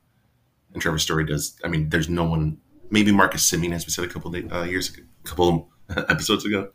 [0.73, 1.59] And Trevor Story does.
[1.65, 2.59] I mean, there's no one.
[2.91, 6.71] Maybe Marcus Semien, as we said a couple of, uh, years, a couple episodes ago.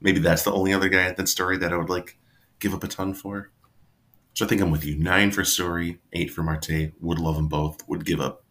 [0.00, 2.18] Maybe that's the only other guy at that story that I would like
[2.58, 3.50] give up a ton for.
[4.36, 4.96] So I think I'm with you.
[4.96, 6.92] Nine for Story, eight for Marte.
[7.00, 7.78] Would love them both.
[7.88, 8.44] Would give up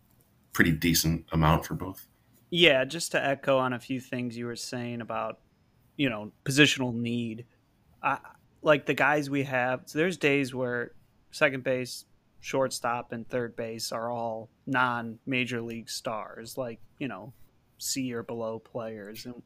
[0.52, 2.08] pretty decent amount for both.
[2.50, 5.38] Yeah, just to echo on a few things you were saying about,
[5.96, 7.46] you know, positional need.
[8.02, 8.18] I,
[8.64, 10.94] like the guys we have, so there's days where
[11.30, 12.06] second base,
[12.40, 17.32] shortstop, and third base are all non major league stars, like, you know,
[17.78, 19.28] C or below players.
[19.28, 19.44] And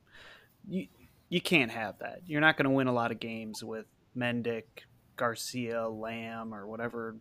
[0.69, 0.87] you,
[1.27, 2.21] you can't have that.
[2.27, 4.63] You're not going to win a lot of games with Mendick,
[5.19, 7.17] Garcia, Lamb, or whatever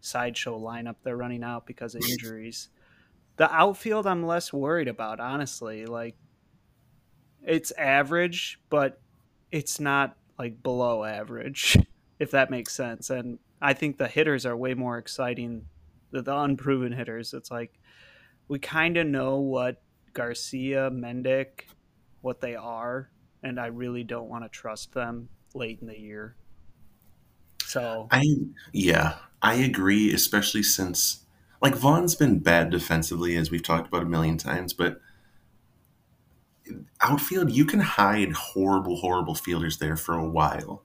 [0.00, 2.70] sideshow lineup they're running out because of injuries.
[3.36, 5.84] The outfield, I'm less worried about, honestly.
[5.84, 6.16] Like,
[7.42, 9.00] it's average, but
[9.52, 11.76] it's not like below average,
[12.18, 13.10] if that makes sense.
[13.10, 15.66] And I think the hitters are way more exciting.
[16.12, 17.78] The, the unproven hitters, it's like
[18.48, 19.82] we kind of know what
[20.14, 21.64] Garcia, Mendick,
[22.22, 23.10] what they are,
[23.42, 26.36] and I really don't want to trust them late in the year.
[27.74, 28.22] So I
[28.72, 31.24] yeah, I agree, especially since
[31.60, 35.00] like Vaughn's been bad defensively, as we've talked about a million times, but
[37.00, 40.84] outfield you can hide horrible, horrible fielders there for a while.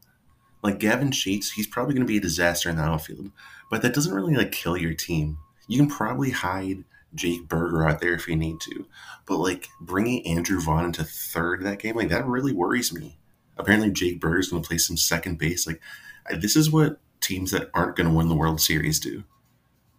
[0.63, 3.30] Like Gavin Sheets, he's probably going to be a disaster in the outfield,
[3.69, 5.38] but that doesn't really like kill your team.
[5.67, 8.88] You can probably hide Jake Burger out there if you need to,
[9.28, 13.19] but like bringing Andrew Vaughn into third that game, like that really worries me.
[13.60, 15.67] Apparently, Jake Burger's going to play some second base.
[15.67, 15.82] Like
[16.30, 19.24] this is what teams that aren't going to win the World Series do.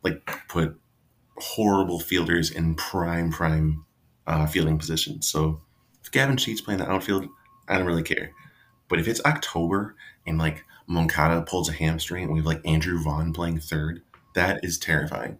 [0.02, 0.78] Like put
[1.36, 3.84] horrible fielders in prime prime
[4.26, 5.28] uh, fielding positions.
[5.28, 5.60] So
[6.02, 7.26] if Gavin Sheets playing the outfield,
[7.68, 8.32] I don't really care.
[8.88, 13.02] But if it's October and like Moncada pulls a hamstring and we have like Andrew
[13.02, 14.02] Vaughn playing third,
[14.34, 15.38] that is terrifying.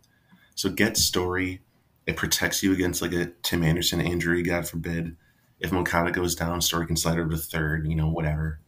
[0.55, 1.61] So get Story.
[2.07, 5.17] It protects you against like a Tim Anderson injury, God forbid.
[5.59, 8.61] If Moncada goes down, Story can slide over to third, you know, whatever.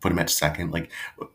[0.00, 0.70] Put him at second.
[0.70, 0.90] Like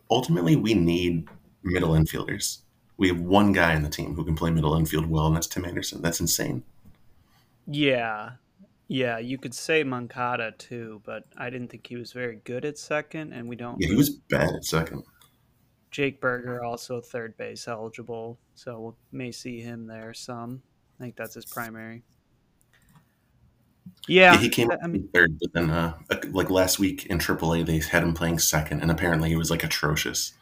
[0.09, 1.27] ultimately we need
[1.63, 2.59] middle infielders.
[2.97, 5.47] We have one guy in the team who can play middle infield well, and that's
[5.47, 6.01] Tim Anderson.
[6.01, 6.63] That's insane.
[7.67, 8.31] Yeah.
[8.87, 12.77] Yeah, you could say Moncada too, but I didn't think he was very good at
[12.77, 13.77] second, and we don't.
[13.79, 15.03] Yeah, he was bad at second.
[15.89, 20.61] Jake Burger also third base eligible, so we may see him there some.
[20.99, 22.03] I think that's his primary.
[24.07, 25.97] Yeah, he came I mean, third, but then uh,
[26.31, 29.63] like last week in AAA, they had him playing second, and apparently he was like
[29.63, 30.33] atrocious.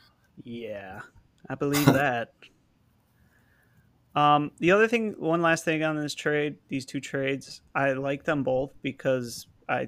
[0.43, 1.01] Yeah,
[1.47, 2.33] I believe that.
[4.15, 8.23] Um, the other thing, one last thing on this trade, these two trades, I like
[8.23, 9.87] them both because I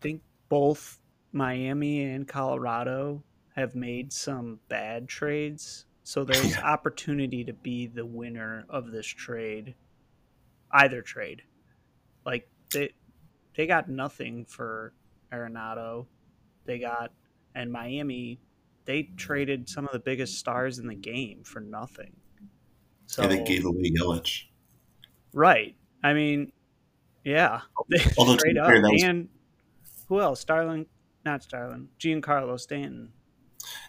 [0.00, 0.98] think both
[1.32, 3.22] Miami and Colorado
[3.54, 5.86] have made some bad trades.
[6.02, 6.62] So there's yeah.
[6.64, 9.74] opportunity to be the winner of this trade,
[10.72, 11.42] either trade.
[12.24, 12.92] Like they
[13.56, 14.92] they got nothing for
[15.32, 16.06] Arenado.
[16.64, 17.12] They got
[17.54, 18.40] and Miami
[18.84, 22.12] they traded some of the biggest stars in the game for nothing.
[23.06, 24.44] So they gave away Yelich.
[25.32, 25.76] Right.
[26.02, 26.52] I mean,
[27.24, 27.60] yeah.
[28.18, 28.70] Although straight up.
[28.70, 29.02] Was...
[29.02, 29.28] And
[30.08, 30.40] who else?
[30.40, 30.86] Starling,
[31.24, 33.12] not Starling, Giancarlo Stanton.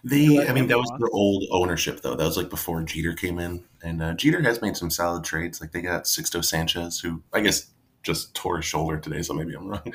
[0.03, 2.15] They, I mean, that was their old ownership though.
[2.15, 5.61] That was like before Jeter came in, and uh, Jeter has made some solid trades.
[5.61, 7.71] Like they got Sixto Sanchez, who I guess
[8.03, 9.93] just tore his shoulder today, so maybe I'm wrong.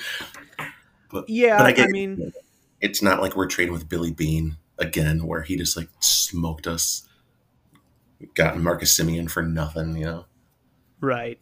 [1.11, 2.33] But yeah, but I, get, I mean,
[2.81, 7.09] it's not like we're trading with Billy Beane again, where he just like smoked us
[8.35, 10.25] got Marcus Semien for nothing, you know?
[11.01, 11.38] Right.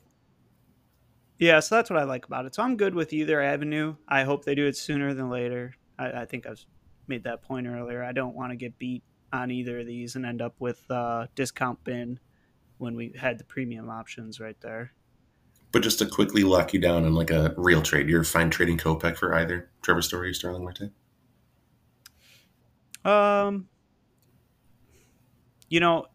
[1.39, 2.55] Yeah, so that's what I like about it.
[2.55, 3.97] So I'm good with either avenue.
[4.09, 5.75] I hope they do it sooner than later.
[5.99, 6.65] I, I think I've
[7.09, 8.03] made that point earlier.
[8.03, 9.03] I don't want to get beat
[9.33, 12.21] on either of these and end up with uh, discount bin
[12.79, 14.93] when we had the premium options right there.
[15.77, 18.79] But just to quickly lock you down on like a real trade, you're fine trading
[18.79, 20.91] Kopech for either Trevor Story or Starling Marte?
[23.05, 23.69] Um,
[25.69, 26.07] you know,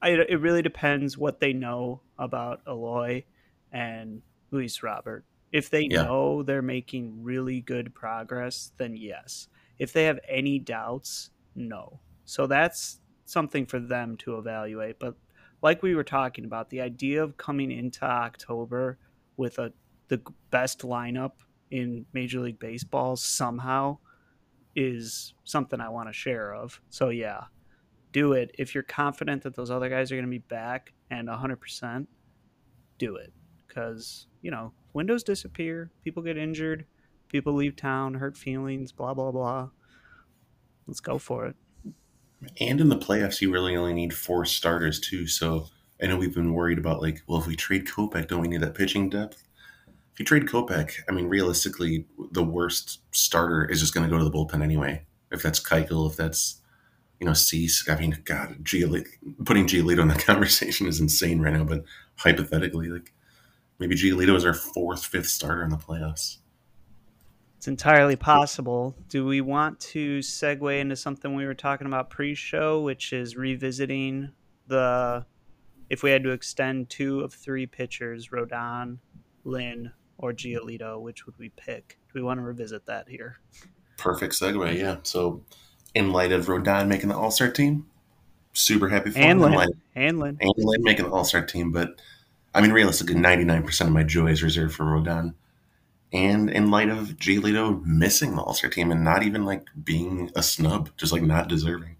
[0.00, 3.24] I, it really depends what they know about Eloy
[3.70, 5.26] and Luis Robert.
[5.52, 6.04] If they yeah.
[6.04, 9.48] know they're making really good progress, then yes.
[9.78, 12.00] If they have any doubts, no.
[12.24, 14.98] So that's something for them to evaluate.
[14.98, 15.16] But
[15.62, 18.98] like we were talking about, the idea of coming into October
[19.36, 19.72] with a
[20.08, 20.20] the
[20.50, 21.32] best lineup
[21.70, 23.96] in Major League Baseball somehow
[24.76, 26.80] is something I want to share of.
[26.90, 27.44] So yeah,
[28.12, 28.54] do it.
[28.58, 32.06] If you're confident that those other guys are going to be back and 100%,
[32.98, 33.32] do it.
[33.66, 36.84] Because, you know, windows disappear, people get injured,
[37.32, 39.70] People leave town, hurt feelings, blah blah blah.
[40.86, 41.56] Let's go for it.
[42.60, 45.26] And in the playoffs, you really only need four starters too.
[45.26, 45.66] So
[46.02, 48.60] I know we've been worried about like, well, if we trade Kopech, don't we need
[48.62, 49.44] that pitching depth?
[50.12, 54.18] If you trade Kopech, I mean, realistically, the worst starter is just going to go
[54.18, 55.06] to the bullpen anyway.
[55.30, 56.60] If that's Keuchel, if that's
[57.18, 59.06] you know Cease, I mean, God, Giolito,
[59.44, 61.64] putting Giolito in the conversation is insane right now.
[61.64, 61.84] But
[62.16, 63.12] hypothetically, like
[63.78, 66.38] maybe Giolito is our fourth, fifth starter in the playoffs.
[67.62, 68.96] It's entirely possible.
[69.08, 74.32] Do we want to segue into something we were talking about pre-show, which is revisiting
[74.66, 75.24] the
[75.88, 78.98] if we had to extend two of three pitchers, Rodon,
[79.44, 82.00] Lynn, or Giolito, which would we pick?
[82.08, 83.36] Do we want to revisit that here?
[83.96, 84.96] Perfect segue, yeah.
[85.04, 85.44] So,
[85.94, 87.86] in light of Rodon making the All Star team,
[88.54, 89.52] super happy for and him.
[89.52, 89.70] Lynn.
[89.94, 90.36] And Lynn.
[90.40, 92.00] and Lynn making the All Star team, but
[92.56, 95.34] I mean, realistically, 99% of my joy is reserved for Rodon.
[96.12, 100.30] And in light of Giolito missing the All Star team and not even like being
[100.36, 101.96] a snub, just like not deserving.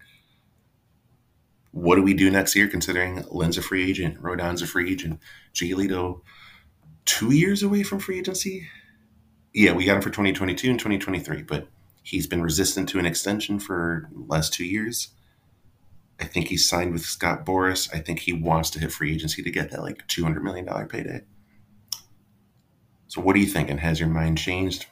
[1.71, 5.19] What do we do next year considering Lynn's a free agent, Rodon's a free agent,
[5.55, 6.21] Giolito
[7.05, 8.67] two years away from free agency?
[9.53, 11.67] Yeah, we got him for 2022 and 2023, but
[12.03, 15.09] he's been resistant to an extension for last two years.
[16.19, 17.93] I think he's signed with Scott Boras.
[17.93, 20.65] I think he wants to hit free agency to get that like two hundred million
[20.65, 21.21] dollar payday.
[23.13, 23.77] So what are you thinking?
[23.77, 24.87] Has your mind changed?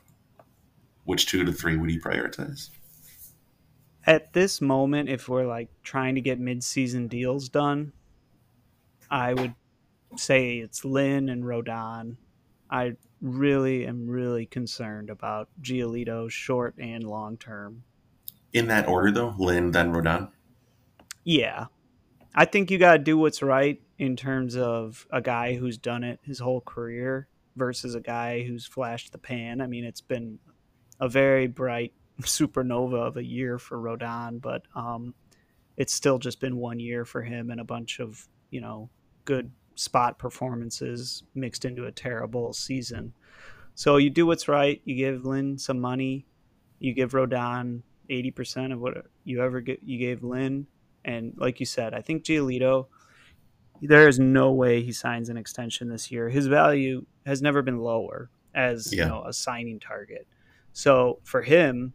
[1.05, 2.69] Which two to three would you prioritize?
[4.05, 7.93] At this moment, if we're like trying to get mid-season deals done,
[9.09, 9.55] I would
[10.17, 12.17] say it's Lynn and Rodon.
[12.69, 17.85] I really am really concerned about Giolito short and long term.
[18.53, 20.29] In that order though, Lynn, then Rodon.
[21.23, 21.65] Yeah.
[22.35, 26.03] I think you got to do what's right in terms of a guy who's done
[26.03, 29.61] it his whole career versus a guy who's flashed the pan.
[29.61, 30.39] I mean, it's been
[30.99, 35.13] a very bright supernova of a year for Rodon, but um,
[35.77, 38.89] it's still just been one year for him and a bunch of, you know,
[39.25, 43.13] good spot performances mixed into a terrible season.
[43.73, 44.81] So you do what's right.
[44.85, 46.27] You give Lynn some money.
[46.79, 49.79] You give Rodon 80% of what you ever get.
[49.83, 50.67] You gave Lynn.
[51.05, 52.87] And like you said, I think Giolito,
[53.81, 56.29] there is no way he signs an extension this year.
[56.29, 59.03] His value has never been lower as Yeah.
[59.03, 60.27] you know a signing target.
[60.73, 61.93] So for him,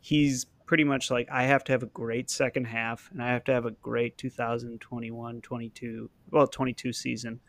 [0.00, 3.44] he's pretty much like I have to have a great second half and I have
[3.44, 7.40] to have a great 2021 22 well 22 season.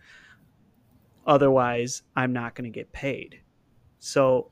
[1.26, 3.42] Otherwise, I'm not going to get paid.
[4.00, 4.52] So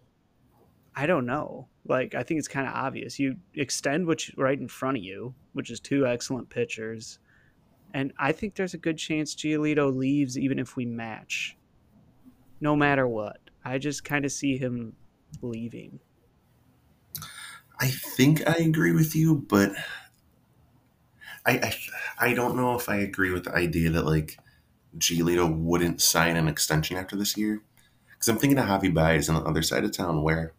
[0.96, 1.68] I don't know.
[1.88, 3.20] Like I think it's kind of obvious.
[3.20, 7.20] You extend what's right in front of you, which is two excellent pitchers.
[7.96, 11.56] And I think there's a good chance Giolito leaves even if we match.
[12.60, 13.40] No matter what.
[13.64, 14.98] I just kind of see him
[15.42, 16.02] leaving.
[17.80, 19.72] I think I agree with you, but
[21.46, 21.76] I, I
[22.20, 24.40] I don't know if I agree with the idea that like
[24.98, 27.62] Giolito wouldn't sign an extension after this year.
[28.12, 30.54] Because I'm thinking of Javi Baez on the other side of town where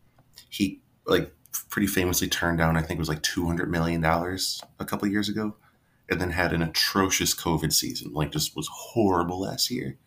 [0.49, 1.35] he like
[1.69, 5.07] pretty famously turned down I think it was like two hundred million dollars a couple
[5.07, 5.55] years ago,
[6.09, 8.13] and then had an atrocious COVID season.
[8.13, 9.99] Like just was horrible last year.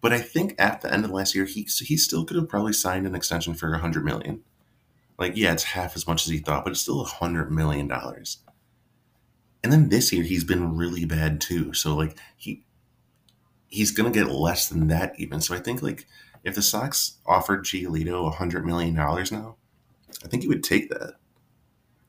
[0.00, 2.72] But I think at the end of last year, he he still could have probably
[2.72, 4.42] signed an extension for a hundred million.
[5.18, 7.86] Like, yeah, it's half as much as he thought, but it's still a hundred million
[7.86, 8.38] dollars.
[9.62, 11.72] And then this year, he's been really bad too.
[11.72, 12.64] So like he
[13.68, 15.40] he's gonna get less than that even.
[15.40, 16.06] So I think like
[16.42, 19.56] if the Sox offered Giolito a hundred million dollars now,
[20.24, 21.14] I think he would take that.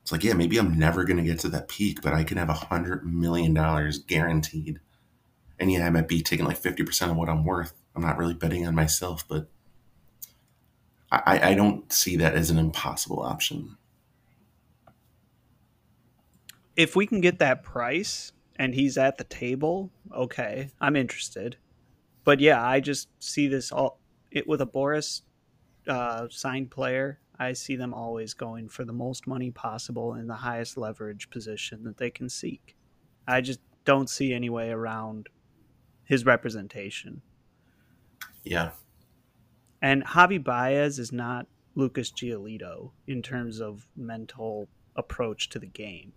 [0.04, 2.50] It's like, yeah, maybe I'm never gonna get to that peak, but I can have
[2.50, 4.78] a hundred million dollars guaranteed.
[5.58, 7.72] And yeah, I might be taking like fifty percent of what I'm worth.
[7.96, 9.48] I'm not really betting on myself, but
[11.10, 13.78] I, I don't see that as an impossible option.
[16.76, 21.56] If we can get that price and he's at the table, okay, I'm interested.
[22.24, 25.22] But yeah, I just see this all it with a Boras
[25.88, 27.20] uh, signed player.
[27.38, 31.82] I see them always going for the most money possible in the highest leverage position
[31.84, 32.76] that they can seek.
[33.26, 35.28] I just don't see any way around
[36.04, 37.22] his representation.
[38.44, 38.70] Yeah.
[39.82, 46.12] And Javi Baez is not Lucas Giolito in terms of mental approach to the game.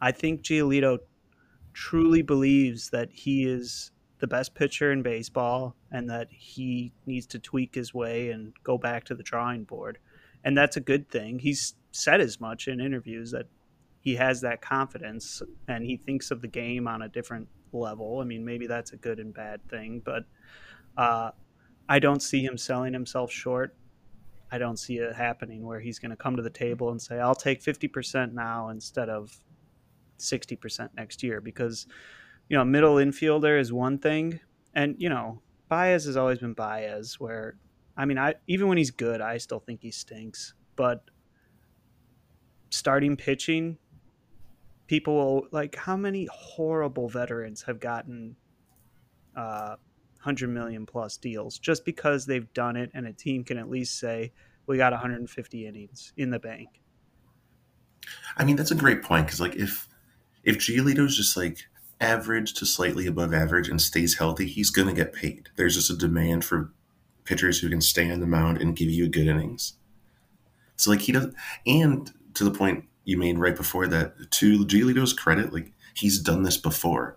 [0.00, 0.98] I think Giolito
[1.72, 7.38] truly believes that he is the best pitcher in baseball and that he needs to
[7.38, 9.98] tweak his way and go back to the drawing board.
[10.46, 11.40] And that's a good thing.
[11.40, 13.46] He's said as much in interviews that
[14.00, 18.20] he has that confidence and he thinks of the game on a different level.
[18.20, 20.22] I mean, maybe that's a good and bad thing, but
[20.96, 21.32] uh,
[21.88, 23.76] I don't see him selling himself short.
[24.52, 27.18] I don't see it happening where he's going to come to the table and say,
[27.18, 29.36] "I'll take fifty percent now instead of
[30.18, 31.88] sixty percent next year," because
[32.48, 34.38] you know, middle infielder is one thing,
[34.74, 37.18] and you know, Baez has always been Baez.
[37.18, 37.56] Where,
[37.96, 40.54] I mean, I even when he's good, I still think he stinks.
[40.76, 41.04] But
[42.70, 43.78] starting pitching,
[44.86, 48.36] people will like how many horrible veterans have gotten
[49.36, 49.76] uh,
[50.20, 53.98] hundred million plus deals just because they've done it, and a team can at least
[53.98, 54.32] say
[54.66, 56.68] we got 150 innings in the bank.
[58.36, 59.88] I mean, that's a great point because like if
[60.44, 61.66] if Giolito's just like
[62.00, 65.48] average to slightly above average and stays healthy, he's going to get paid.
[65.56, 66.72] There's just a demand for
[67.26, 69.74] pitchers who can stay on the mound and give you good innings.
[70.76, 71.32] So like he does,
[71.66, 76.42] and to the point you made right before that, to Giolito's credit, like he's done
[76.42, 77.16] this before,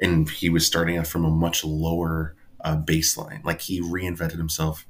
[0.00, 3.44] and he was starting out from a much lower uh, baseline.
[3.44, 4.86] Like he reinvented himself,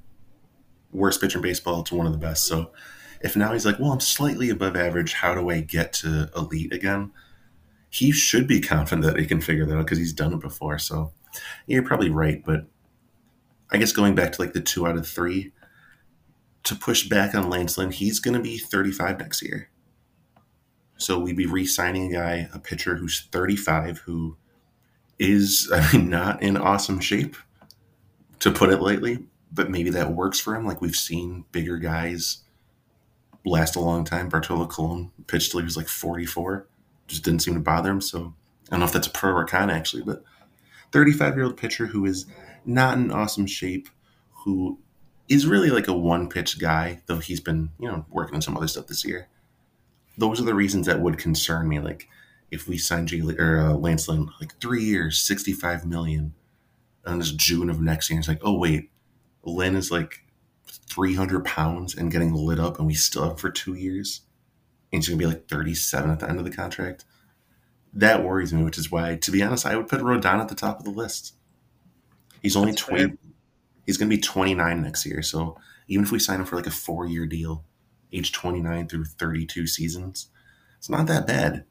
[0.92, 2.44] worst pitcher in baseball to one of the best.
[2.46, 2.72] So
[3.20, 6.72] if now he's like, well, I'm slightly above average, how do I get to elite
[6.72, 7.12] again?
[7.90, 10.78] he should be confident that he can figure that out because he's done it before.
[10.78, 11.12] So
[11.66, 12.66] you're probably right, but
[13.70, 15.52] I guess going back to like the two out of three
[16.64, 19.70] to push back on Lance Lynn, he's going to be 35 next year.
[20.96, 24.36] So we'd be re-signing a guy, a pitcher who's 35, who
[25.18, 27.36] is, I mean, not in awesome shape,
[28.40, 29.24] to put it lightly.
[29.50, 30.66] But maybe that works for him.
[30.66, 32.42] Like we've seen bigger guys
[33.46, 34.28] last a long time.
[34.28, 36.66] Bartolo Colon pitched till he was like 44
[37.08, 38.00] just didn't seem to bother him.
[38.00, 38.34] So
[38.68, 40.22] I don't know if that's a pro or con actually, but
[40.92, 42.26] 35 year old pitcher who is
[42.68, 43.88] not in awesome shape,
[44.44, 44.78] who
[45.28, 48.56] is really like a one pitch guy, though he's been, you know, working on some
[48.56, 49.28] other stuff this year.
[50.16, 51.80] Those are the reasons that would concern me.
[51.80, 52.08] Like
[52.50, 56.34] if we sign G or uh, Lance Lynn, like three years, 65 million,
[57.04, 58.90] and it's June of next year, it's like, oh, wait,
[59.42, 60.24] Lynn is like
[60.66, 64.22] 300 pounds and getting lit up, and we still have for two years
[64.92, 67.04] and he's going to be like 37 at the end of the contract.
[67.92, 70.54] That worries me, which is why, to be honest, I would put Rodon at the
[70.54, 71.34] top of the list.
[72.42, 73.04] He's only That's 20.
[73.04, 73.16] Fair.
[73.86, 75.22] He's going to be 29 next year.
[75.22, 77.64] So even if we sign him for like a four year deal,
[78.12, 80.28] age 29 through 32 seasons,
[80.78, 81.64] it's not that bad.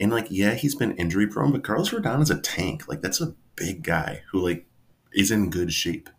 [0.00, 2.88] And like, yeah, he's been injury prone, but Carlos Rodon is a tank.
[2.88, 4.66] Like, that's a big guy who like
[5.12, 6.10] is in good shape.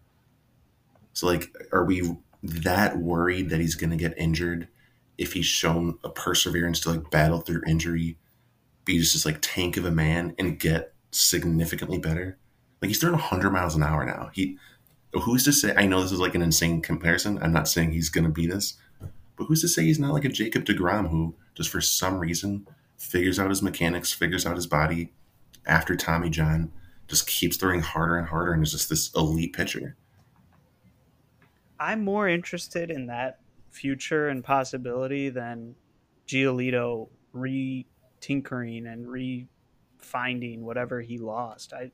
[1.14, 4.68] So like, are we that worried that he's going to get injured
[5.18, 8.18] if he's shown a perseverance to like battle through injury,
[8.84, 12.38] be just this like tank of a man and get significantly better.
[12.86, 14.30] Like he's throwing 100 miles an hour now.
[14.32, 14.60] He,
[15.12, 15.74] who's to say?
[15.76, 17.42] I know this is like an insane comparison.
[17.42, 18.76] I'm not saying he's going to be this,
[19.36, 22.68] but who's to say he's not like a Jacob deGrom who just for some reason
[23.00, 25.12] figures out his mechanics, figures out his body
[25.66, 26.72] after Tommy John,
[27.08, 29.96] just keeps throwing harder and harder, and is just this elite pitcher.
[31.80, 33.40] I'm more interested in that
[33.72, 35.74] future and possibility than
[36.28, 37.88] Giolito re
[38.22, 39.48] tinkering and re
[39.98, 41.74] finding whatever he lost.
[41.74, 41.90] I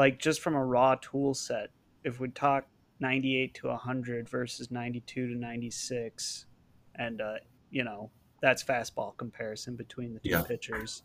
[0.00, 1.68] like just from a raw tool set,
[2.04, 2.64] if we talk
[3.00, 6.46] 98 to 100 versus 92 to 96,
[6.94, 7.34] and, uh,
[7.70, 10.42] you know, that's fastball comparison between the two yeah.
[10.42, 11.02] pitchers.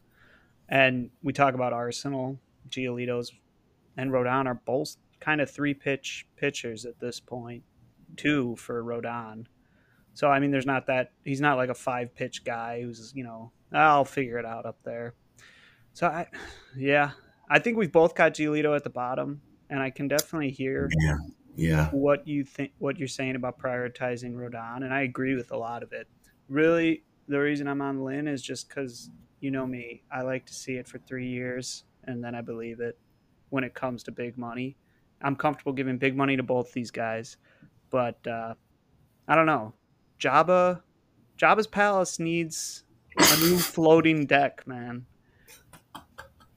[0.69, 2.39] And we talk about Arsenal,
[2.69, 3.33] Giolito's,
[3.97, 7.63] and Rodon are both kind of three pitch pitchers at this point,
[8.15, 9.45] two for Rodon.
[10.13, 13.25] So I mean, there's not that he's not like a five pitch guy who's you
[13.25, 15.15] know I'll figure it out up there.
[15.91, 16.27] So I,
[16.77, 17.11] yeah,
[17.49, 21.17] I think we've both got Giolito at the bottom, and I can definitely hear yeah,
[21.55, 25.57] yeah what you think what you're saying about prioritizing Rodon, and I agree with a
[25.57, 26.07] lot of it.
[26.49, 30.53] Really, the reason I'm on Lynn is just because you know me, I like to
[30.53, 32.97] see it for three years, and then I believe it
[33.49, 34.77] when it comes to big money.
[35.21, 37.37] I'm comfortable giving big money to both these guys,
[37.89, 38.53] but uh,
[39.27, 39.73] I don't know.
[40.19, 40.81] Jabba,
[41.37, 42.83] Jabba's palace needs
[43.17, 45.05] a new floating deck, man.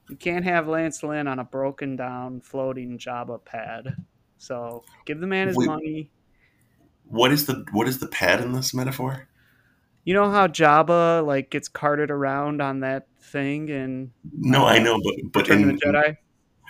[0.09, 3.95] You can't have Lance Lynn on a broken down floating Jabba pad.
[4.37, 6.11] So give the man his Wait, money.
[7.05, 9.27] What is the what is the pad in this metaphor?
[10.05, 14.79] You know how Jabba like gets carted around on that thing and No, uh, I
[14.79, 16.17] know, but but in the Jedi.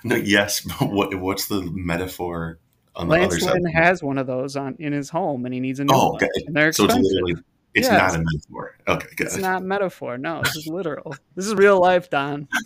[0.04, 2.60] No, yes, but what what's the metaphor
[2.96, 3.84] on Lance the other Lynn side.
[3.84, 6.26] has one of those on in his home, and he needs a new oh, okay.
[6.26, 6.48] one.
[6.48, 6.96] And they're expensive.
[6.96, 8.78] So it's literally it's yeah, not a metaphor.
[8.88, 9.28] Okay, good.
[9.28, 10.18] It's not metaphor.
[10.18, 11.16] No, this is literal.
[11.36, 12.48] this is real life, Don.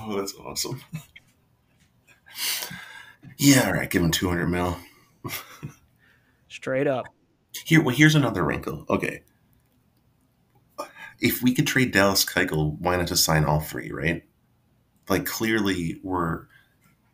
[0.00, 0.80] oh, that's awesome.
[3.36, 3.90] yeah, all right.
[3.90, 4.78] Give him two hundred mil.
[6.48, 7.06] Straight up.
[7.64, 8.84] Here, well, here's another wrinkle.
[8.88, 9.22] Okay,
[11.20, 13.90] if we could trade Dallas Keuchel, why not just sign all three?
[13.90, 14.24] Right?
[15.08, 16.46] Like, clearly, we're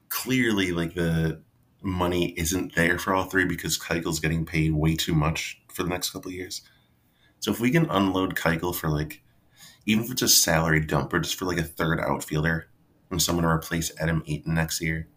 [0.08, 1.42] clearly like the
[1.82, 5.88] money isn't there for all three because Keuchel's getting paid way too much for the
[5.88, 6.62] next couple of years.
[7.40, 9.22] So if we can unload Keuchel for like,
[9.86, 12.68] even if it's a salary dump or just for like a third outfielder
[13.10, 15.08] and someone to replace Adam Eaton next year,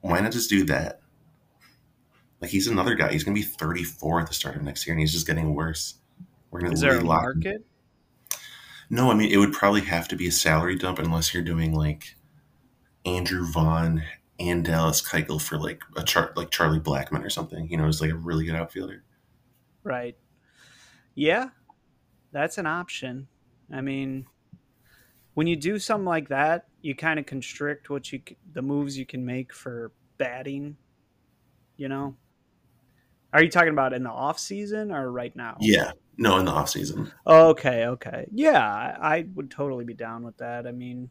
[0.00, 1.00] why not just do that?
[2.40, 3.12] Like he's another guy.
[3.12, 5.94] He's gonna be 34 at the start of next year, and he's just getting worse.
[6.50, 7.06] We're gonna Is there a him.
[7.06, 7.64] market?
[8.88, 11.74] No, I mean it would probably have to be a salary dump unless you're doing
[11.74, 12.14] like
[13.04, 14.02] Andrew Vaughn
[14.38, 17.68] and Dallas Keuchel for like a chart like Charlie Blackmon or something.
[17.68, 19.02] You know, is like a really good outfielder.
[19.82, 20.16] Right.
[21.14, 21.48] Yeah,
[22.32, 23.28] that's an option.
[23.72, 24.26] I mean,
[25.36, 28.22] when you do something like that, you kind of constrict what you
[28.54, 30.78] the moves you can make for batting.
[31.76, 32.16] You know,
[33.34, 35.58] are you talking about in the off season or right now?
[35.60, 37.12] Yeah, no, in the off season.
[37.26, 37.84] Okay.
[37.84, 38.26] Okay.
[38.32, 40.66] Yeah, I, I would totally be down with that.
[40.66, 41.10] I mean,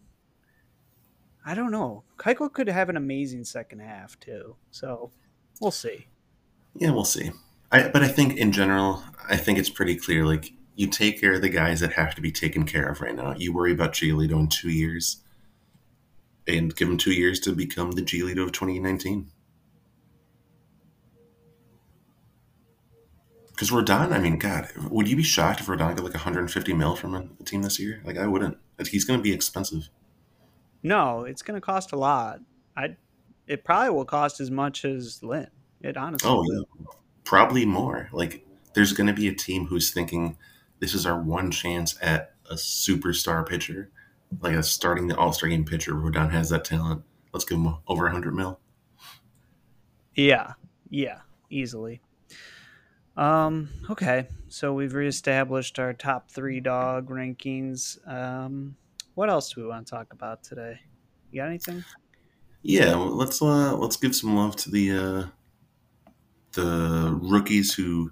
[1.46, 2.04] I don't know.
[2.18, 4.56] Keuchel could have an amazing second half too.
[4.72, 5.12] So
[5.62, 6.08] we'll see.
[6.74, 7.30] Yeah, we'll see.
[7.72, 10.26] I, but I think in general, I think it's pretty clear.
[10.26, 13.16] Like you take care of the guys that have to be taken care of right
[13.16, 13.34] now.
[13.36, 15.24] You worry about Giolito in two years,
[16.48, 19.32] and give him two years to become the Giolito of 2019.
[23.50, 26.98] Because Rodon, I mean, God, would you be shocked if Rodon got like 150 mil
[26.98, 28.02] from a team this year?
[28.04, 28.58] Like, I wouldn't.
[28.90, 29.88] He's going to be expensive.
[30.84, 32.42] No, it's going to cost a lot.
[32.76, 32.98] I.
[33.48, 35.48] It probably will cost as much as Lynn.
[35.80, 36.30] It honestly.
[36.30, 36.86] Oh, yeah.
[37.24, 38.10] Probably more.
[38.12, 40.38] Like, there's going to be a team who's thinking
[40.86, 43.90] this is our one chance at a superstar pitcher,
[44.40, 45.94] like a starting the All Star game pitcher.
[45.94, 47.02] Rodon has that talent.
[47.34, 48.60] Let's give him over 100 mil.
[50.14, 50.54] Yeah.
[50.92, 51.22] Yeah.
[51.50, 52.02] Easily.
[53.18, 53.70] Um.
[53.90, 54.28] Okay.
[54.48, 57.98] So we've reestablished our top three dog rankings.
[58.08, 58.76] Um.
[59.16, 60.80] What else do we want to talk about today?
[61.32, 61.84] You got anything?
[62.62, 65.24] Yeah, well, let's uh, let's give some love to the uh,
[66.52, 68.12] the rookies who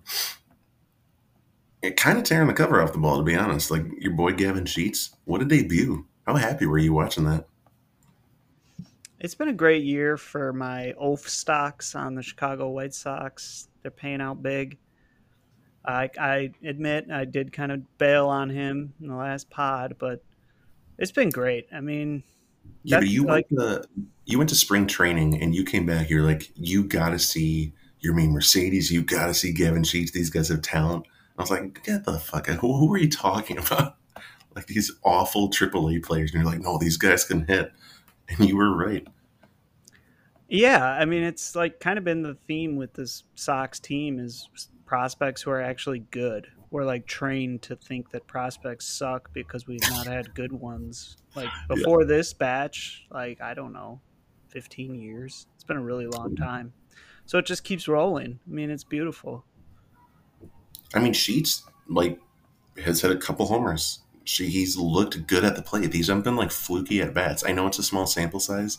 [1.91, 3.17] kind of tearing the cover off the ball.
[3.17, 6.05] To be honest, like your boy Gavin Sheets, what a debut!
[6.25, 7.45] How happy were you watching that?
[9.19, 13.69] It's been a great year for my oaf stocks on the Chicago White Sox.
[13.81, 14.77] They're paying out big.
[15.86, 20.23] I, I admit I did kind of bail on him in the last pod, but
[20.97, 21.67] it's been great.
[21.73, 22.23] I mean,
[22.84, 23.89] Yeah, but you like- went to
[24.25, 26.09] you went to spring training and you came back.
[26.09, 27.73] You're like, you got to see
[28.05, 28.89] Yermin Mercedes.
[28.89, 30.11] You got to see Gavin Sheets.
[30.11, 31.05] These guys have talent.
[31.38, 32.57] I was like, get the fuck out.
[32.57, 33.97] Who, who are you talking about?
[34.55, 36.31] Like these awful AAA players.
[36.31, 37.71] And you're like, no, these guys can hit.
[38.29, 39.03] And you were right.
[40.47, 44.47] yeah, I mean, it's like kind of been the theme with this Sox team is
[44.86, 46.45] prospects who are actually good.
[46.69, 51.17] We're like trained to think that prospects suck because we've not had good ones.
[51.36, 54.01] Like before this batch, like I don't know,
[54.49, 55.47] 15 years.
[55.55, 56.73] It's been a really long time.
[57.25, 58.39] So it just keeps rolling.
[58.47, 59.45] I mean, it's beautiful.
[60.93, 62.19] I mean, Sheets like
[62.83, 63.99] has had a couple homers.
[64.23, 65.91] She he's looked good at the plate.
[65.91, 67.43] These haven't been like fluky at bats.
[67.45, 68.77] I know it's a small sample size,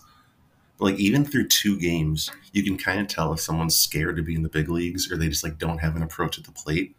[0.78, 4.22] but like even through two games, you can kind of tell if someone's scared to
[4.22, 6.52] be in the big leagues or they just like don't have an approach at the
[6.52, 6.96] plate.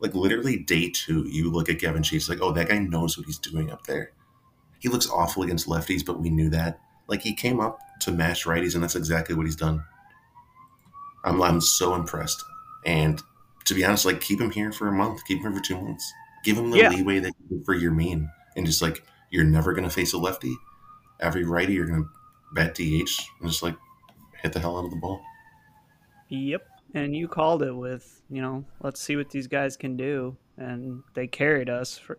[0.00, 3.26] Like literally day two, you look at Gavin Sheets like, oh, that guy knows what
[3.26, 4.12] he's doing up there.
[4.78, 6.78] He looks awful against lefties, but we knew that.
[7.06, 9.82] Like he came up to mash righties, and that's exactly what he's done.
[11.24, 12.42] I'm I'm so impressed.
[12.84, 13.22] And
[13.64, 15.80] to be honest, like keep him here for a month, keep him here for two
[15.80, 16.12] months,
[16.44, 16.90] give him the Yeah.
[16.90, 20.54] leeway that you for Yermin, and just like you're never gonna face a lefty.
[21.20, 22.08] Every righty, you're gonna
[22.52, 23.76] bat DH and just like
[24.42, 25.22] hit the hell out of the ball.
[26.28, 26.66] Yep.
[26.94, 30.36] And you called it with, you know, let's see what these guys can do.
[30.56, 32.18] And they carried us for,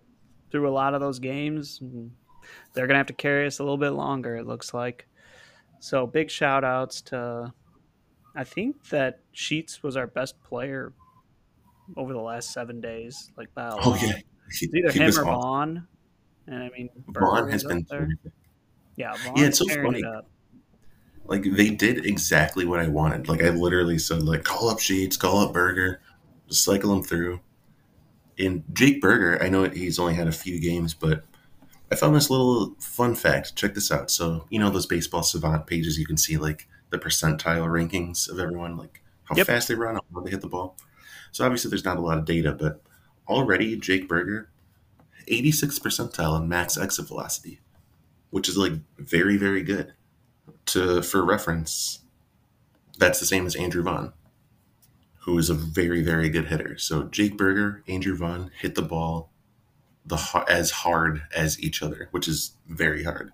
[0.52, 1.80] through a lot of those games.
[2.74, 5.08] They're going to have to carry us a little bit longer, it looks like.
[5.80, 7.54] So big shout outs to,
[8.36, 10.92] I think that Sheets was our best player
[11.98, 13.32] over the last seven days.
[13.38, 14.02] Like, a Oh lot.
[14.02, 14.14] yeah,
[14.52, 15.24] he, either he him or.
[15.24, 15.88] Vaughn.
[16.48, 18.00] And I mean, Vaughn has been up there.
[18.06, 18.32] terrific.
[18.96, 20.04] Yeah, Vaughn's Yeah, it's so funny.
[21.26, 23.28] like they did exactly what I wanted.
[23.28, 26.02] Like I literally said, like call up Sheets, call up Burger,
[26.48, 27.40] just cycle them through.
[28.38, 31.24] And Jake Burger, I know he's only had a few games, but
[31.92, 33.56] I found this little fun fact.
[33.56, 34.12] Check this out.
[34.12, 38.40] So you know those baseball savant pages, you can see like the percentile rankings of
[38.40, 39.48] everyone, like how Yep.
[39.48, 40.78] fast they run, how hard they hit the ball.
[41.36, 42.82] So obviously there's not a lot of data, but
[43.28, 44.50] already Jake Burger,
[45.28, 47.60] 86 percentile in max exit velocity,
[48.30, 49.96] which is like very very good
[50.68, 52.06] to for reference,
[52.98, 54.14] that's the same as Andrew Vaughn,
[55.24, 56.78] who is a very very good hitter.
[56.78, 59.30] So Jake Burger, Andrew Vaughn hit the ball
[60.06, 63.34] the as hard as each other, which is very hard.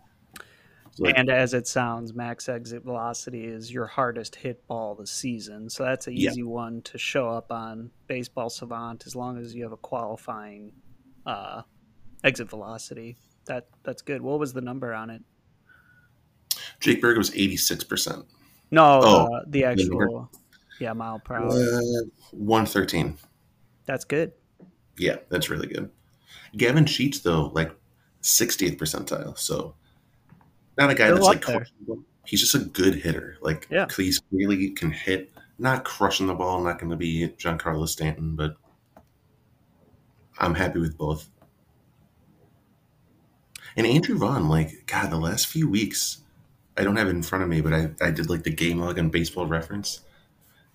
[0.97, 5.69] Like, and as it sounds, max exit velocity is your hardest hit ball this season.
[5.69, 6.29] So that's an Yeah.
[6.31, 10.73] easy one to show up on Baseball Savant as long as you have a qualifying
[11.25, 11.61] uh,
[12.23, 13.15] exit velocity.
[13.45, 14.21] That that's good.
[14.21, 15.23] What was the number on it?
[16.79, 18.25] Jake Burger was 86%.
[18.71, 19.71] No, Oh, uh, the number?
[19.71, 20.31] actual
[20.79, 21.49] yeah mile per hour.
[21.51, 23.17] Uh, 113.
[23.85, 24.33] That's good.
[24.97, 25.89] Yeah, that's really good.
[26.57, 27.71] Gavin Sheets, though, like
[28.21, 29.37] 60th percentile.
[29.37, 29.75] So
[30.77, 31.55] not a guy Still that's like there.
[31.57, 32.03] crushing the ball.
[32.25, 33.37] he's just a good hitter.
[33.41, 33.87] Like Yeah.
[33.95, 38.55] he's clearly can hit, not crushing the ball, not going to be Giancarlo Stanton, but
[40.39, 41.29] I'm happy with both.
[43.77, 46.21] And Andrew Vaughn, like God, the last few weeks,
[46.77, 48.79] I don't have it in front of me, but I, I did like the game
[48.79, 50.01] log on Baseball Reference.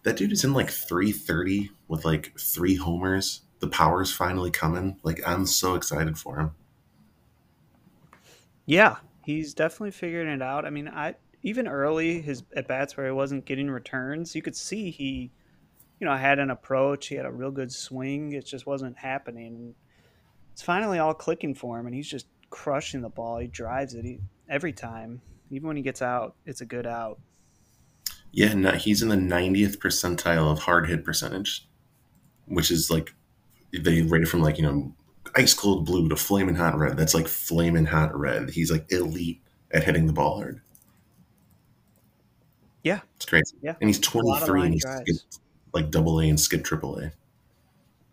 [0.05, 3.43] That dude is in like 330 with like three homers.
[3.59, 4.99] The power's finally coming.
[5.03, 6.51] Like I'm so excited for him.
[8.67, 10.65] Yeah, he's definitely figuring it out.
[10.65, 14.55] I mean, I even early his at bats where he wasn't getting returns, you could
[14.55, 15.33] see he,
[15.99, 17.09] you know, had an approach.
[17.09, 18.33] He had a real good swing.
[18.33, 19.75] It just wasn't happening.
[20.53, 23.39] It's finally all clicking for him, and he's just crushing the ball.
[23.39, 25.21] He drives it he, every time.
[25.51, 27.19] Even when he gets out, it's a good out.
[28.31, 31.69] Yeah, no, uh, he's in the 90th percentile of hard hit percentage,
[32.47, 33.13] which is like
[33.73, 34.95] they rate it from like, you know,
[35.37, 36.97] ice cold blue to flaming hot red.
[36.97, 38.51] That's like flaming hot red.
[38.51, 40.61] He's like elite at hitting the ball hard.
[42.83, 43.45] Yeah, It's great.
[43.61, 43.75] Yeah.
[43.81, 45.39] And he's A lot of 23 and he's skipped
[45.73, 47.13] like double A and skip triple A.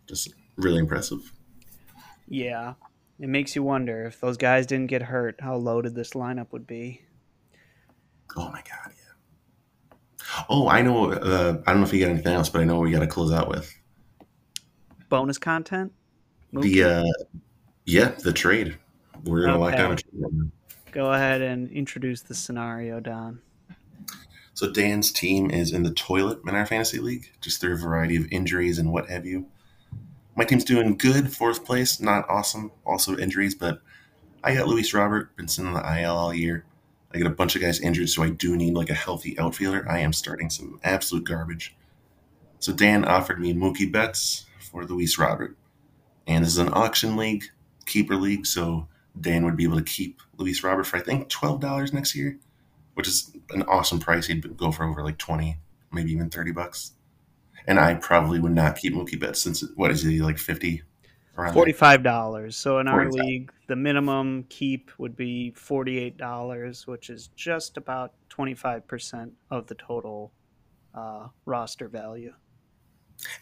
[0.08, 1.32] Just really impressive.
[2.28, 2.74] yeah.
[3.20, 6.66] It makes you wonder if those guys didn't get hurt, how loaded this lineup would
[6.66, 7.04] be.
[8.36, 9.98] Oh my God, yeah.
[10.50, 11.12] Oh, I know.
[11.12, 13.00] Uh, I don't know if you got anything else, but I know what we got
[13.00, 13.74] to close out with.
[15.10, 15.94] Bonus content.
[16.54, 17.04] The, uh,
[17.86, 18.78] yeah, the trade.
[19.24, 20.12] We're going to lock down a trade.
[20.14, 20.52] right now.
[20.92, 23.42] Go ahead and introduce the scenario, Don.
[24.54, 28.16] So Dan's team is in the toilet in our fantasy league, just through a variety
[28.16, 29.48] of injuries and what have you.
[30.36, 33.82] My team's doing good, fourth place, not awesome, also injuries, but
[34.44, 36.66] I got Luis Robert, been sitting on the IL all year.
[37.14, 39.90] I got a bunch of guys injured, so I do need like a healthy outfielder.
[39.90, 41.76] I am starting some absolute garbage.
[42.60, 45.56] So Dan offered me Mookie Betts for Luis Robert.
[46.28, 47.44] And this is an auction league,
[47.86, 48.88] keeper league, so
[49.20, 52.40] Dan would be able to keep Luis Robert for I think twelve dollars next year
[52.94, 54.28] which is an awesome price.
[54.28, 55.58] He'd go for over like 20,
[55.92, 56.94] maybe even 30 bucks.
[57.68, 60.84] And I probably would not keep Mookie Betts since, what is he, like 50?
[61.36, 61.54] Around?
[61.54, 62.56] Forty-five dollars.
[62.56, 63.26] So in our 45.
[63.26, 69.66] league, the minimum keep would be forty-eight dollars, which is just about twenty-five percent of
[69.66, 70.32] the total
[70.94, 72.36] uh, roster value.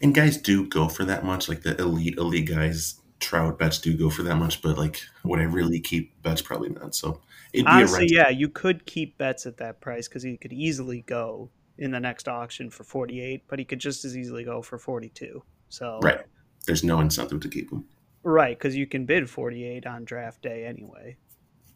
[0.00, 1.48] And guys do go for that much.
[1.48, 4.62] Like the elite, elite guys, Trout Betts do go for that much.
[4.62, 6.42] But like, would I really keep Betts?
[6.42, 6.94] Probably not.
[6.94, 7.20] So
[7.52, 11.02] it'd be Honestly, yeah, you could keep Betts at that price because he could easily
[11.02, 14.78] go in the next auction for forty-eight, but he could just as easily go for
[14.78, 15.42] forty-two.
[15.68, 16.20] So Right.
[16.66, 17.84] There's no incentive to keep him.
[18.22, 21.16] right, because you can bid forty-eight on draft day anyway,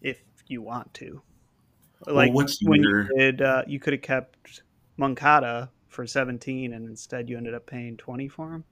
[0.00, 1.22] if you want to.
[2.06, 4.62] Like what's when your- you did, uh, you could have kept
[4.96, 8.64] Moncada for seventeen, and instead you ended up paying twenty for him.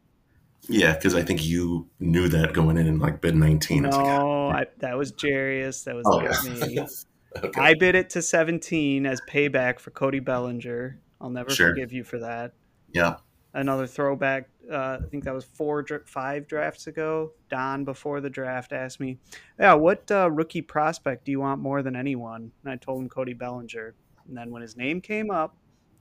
[0.68, 3.84] Yeah, because I think you knew that going in and like bid 19.
[3.84, 5.84] I was like, ah, No, I, that was Jarius.
[5.84, 6.66] That was oh, yeah.
[6.66, 6.80] me.
[7.44, 7.60] okay.
[7.60, 10.98] I bid it to 17 as payback for Cody Bellinger.
[11.20, 11.68] I'll never Sure.
[11.70, 12.52] forgive you for that.
[12.92, 13.16] yeah.
[13.52, 14.48] Another throwback.
[14.68, 17.32] Uh, I think that was four, five drafts ago.
[17.50, 19.18] Don, before the draft, asked me,
[19.60, 23.08] "Yeah, what uh, rookie prospect do you want more than anyone?" And I told him
[23.08, 23.94] Cody Bellinger.
[24.26, 25.54] And then when his name came up,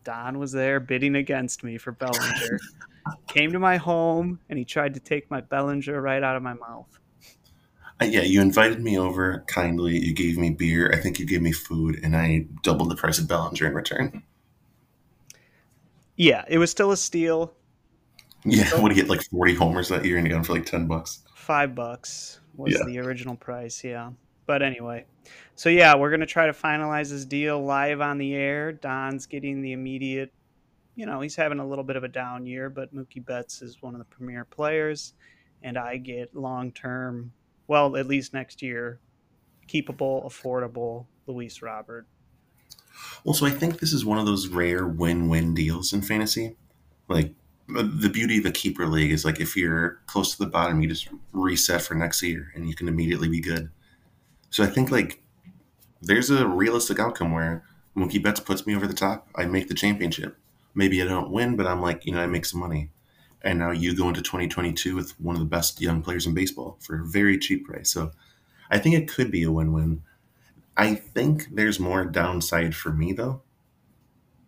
[0.04, 2.60] Don was there bidding against me for Bellinger.
[3.28, 6.54] Came to my home and he tried to take my Bellinger right out of my
[6.54, 6.88] mouth.
[8.02, 9.98] Uh, yeah, you invited me over kindly.
[9.98, 10.92] You gave me beer.
[10.94, 14.24] I think you gave me food, and I doubled the price of Bellinger in return.
[16.16, 17.54] Yeah, it was still a steal.
[18.46, 20.54] Yeah, what do you get like 40 homers that year and you got him for
[20.54, 21.20] like 10 bucks?
[21.36, 22.86] Five bucks was Yeah.
[22.86, 24.12] the original price, yeah.
[24.46, 25.06] But anyway,
[25.56, 28.72] so yeah, we're gonna try to finalize this deal live on the air.
[28.72, 30.34] Don's getting the immediate,
[30.96, 33.82] you know, he's having a little bit of a down year, but Mookie Betts is
[33.82, 35.14] one of the premier players,
[35.62, 37.32] and I get long term,
[37.68, 39.00] well, at least next year,
[39.68, 42.06] keepable, affordable Luis Robert.
[43.24, 46.56] Well, so I think this is one of those rare win win deals in fantasy.
[47.08, 47.34] Like,
[47.68, 50.82] the the beauty of a keeper league is like if you're close to the bottom,
[50.82, 53.70] you just reset for next year and you can immediately be good.
[54.54, 55.20] So I think like
[56.00, 57.64] there's a realistic outcome where
[57.98, 59.28] Mookie Betts puts me over the top.
[59.34, 60.38] I make the championship.
[60.76, 62.92] Maybe I don't win, but I'm like, you know, I make some money.
[63.42, 66.78] And now you go into 2022 with one of the best young players in baseball
[66.82, 67.90] for a very cheap price.
[67.90, 68.12] So
[68.70, 70.04] I think it could be a win win.
[70.78, 73.42] I think there's more downside for me though,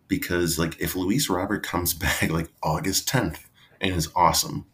[0.06, 3.40] because like if Luis Robert comes back like August 10th
[3.80, 4.66] and is awesome,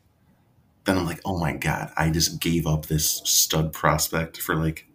[0.85, 4.89] then I'm like, oh my god, I just gave up this stud prospect for like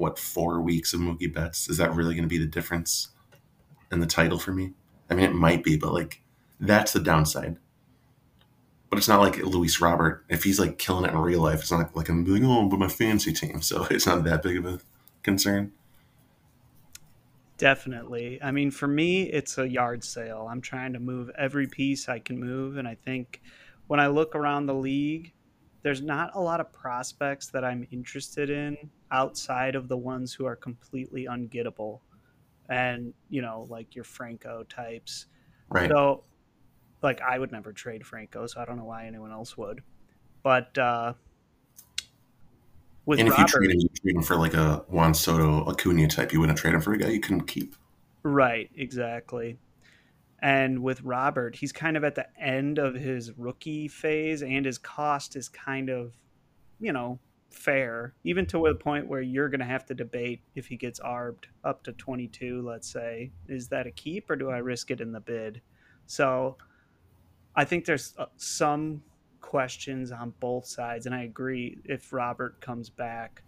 [0.00, 1.68] what four weeks of Mookie Betts.
[1.68, 3.08] Is that really going to be the difference
[3.92, 4.72] in the title for me?
[5.10, 6.22] I mean, it might be, but like
[6.58, 7.58] that's the downside.
[8.88, 10.24] But it's not like Luis Robert.
[10.28, 12.78] If he's like killing it in real life, it's not like I'm like, oh, but
[12.78, 13.60] my fancy team.
[13.62, 14.80] So it's not that big of a
[15.22, 15.72] concern.
[17.58, 18.40] Definitely.
[18.42, 20.48] I mean, for me, it's a yard sale.
[20.50, 22.78] I'm trying to move every piece I can move.
[22.78, 23.42] And I think
[23.86, 25.34] when I look around the league,
[25.82, 28.76] there's not a lot of prospects that I'm interested in
[29.10, 32.00] outside of the ones who are completely ungettable.
[32.68, 35.26] And, you know, like your Franco types.
[35.70, 35.90] Right.
[35.90, 36.22] So,
[37.02, 39.82] like, I would never trade Franco, so I don't know why anyone else would.
[40.44, 41.14] But, uh,
[43.06, 45.68] with and if Robert, you trade him, you trade him for like a Juan Soto
[45.68, 46.32] Acuna type.
[46.32, 47.74] You wouldn't trade him for a guy you couldn't keep.
[48.22, 49.58] Right, exactly.
[50.42, 54.78] And with Robert, he's kind of at the end of his rookie phase, and his
[54.78, 56.14] cost is kind of,
[56.78, 57.18] you know,
[57.50, 61.00] fair, even to a point where you're going to have to debate if he gets
[61.00, 63.32] arbed up to 22, let's say.
[63.48, 65.60] Is that a keep or do I risk it in the bid?
[66.06, 66.56] So
[67.54, 69.02] I think there's uh, some
[69.40, 71.78] questions on both sides, and I agree.
[71.84, 73.42] If Robert comes back,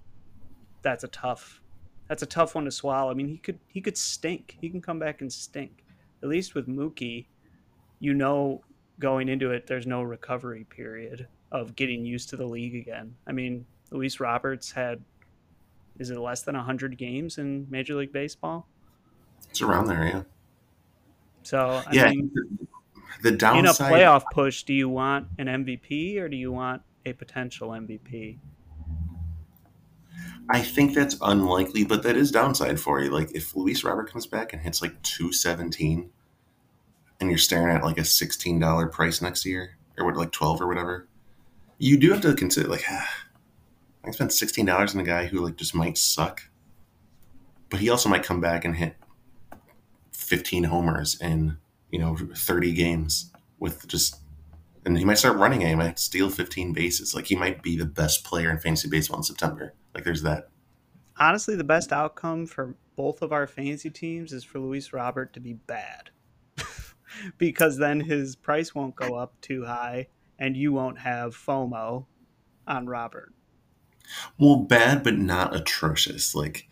[0.83, 1.61] that's a tough
[2.09, 3.11] that's a tough one to swallow.
[3.11, 4.57] I mean, he could he could stink.
[4.61, 5.82] He can come back and stink.
[6.23, 7.27] At least with Mookie,
[7.99, 8.63] you know
[8.99, 13.15] going into it there's no recovery period of getting used to the league again.
[13.27, 15.03] I mean, Luis Robert's had
[15.99, 18.67] is it less than 100 games in Major League Baseball?
[19.51, 20.23] It's around there, yeah.
[21.43, 22.31] So, I yeah, mean,
[23.23, 26.83] the downside in a playoff push, do you want an MVP or do you want
[27.05, 28.39] a potential MVP?
[30.51, 33.11] I think that's unlikely, but that is downside for you.
[33.11, 36.11] Like if Luis Robert comes back and hits like two seventeen,
[37.21, 40.61] and you're staring at like a sixteen dollar price next year, or what, like twelve
[40.61, 41.09] or whatever,
[41.79, 43.27] you do have to consider like, ah,
[44.05, 46.43] I spent sixteen dollars on a guy who like just might suck,
[47.71, 48.97] but he also might come back and hit
[50.13, 51.57] fifteen homers in
[51.93, 53.31] you know, 30 games
[53.61, 54.17] with just,
[54.85, 55.61] and he might start running.
[55.61, 57.15] He might steal 15 bases.
[57.15, 59.75] Like he might be the best player in fantasy baseball in September.
[59.95, 60.49] Like there's that.
[61.19, 65.41] Honestly, the best outcome for both of our fantasy teams is for Luis Robert to
[65.41, 66.11] be bad,
[67.39, 70.09] because then his price won't go up too high,
[70.39, 72.07] and you won't have FOMO
[72.67, 73.33] on Robert.
[74.39, 76.35] Well, bad but not atrocious.
[76.35, 76.67] Like,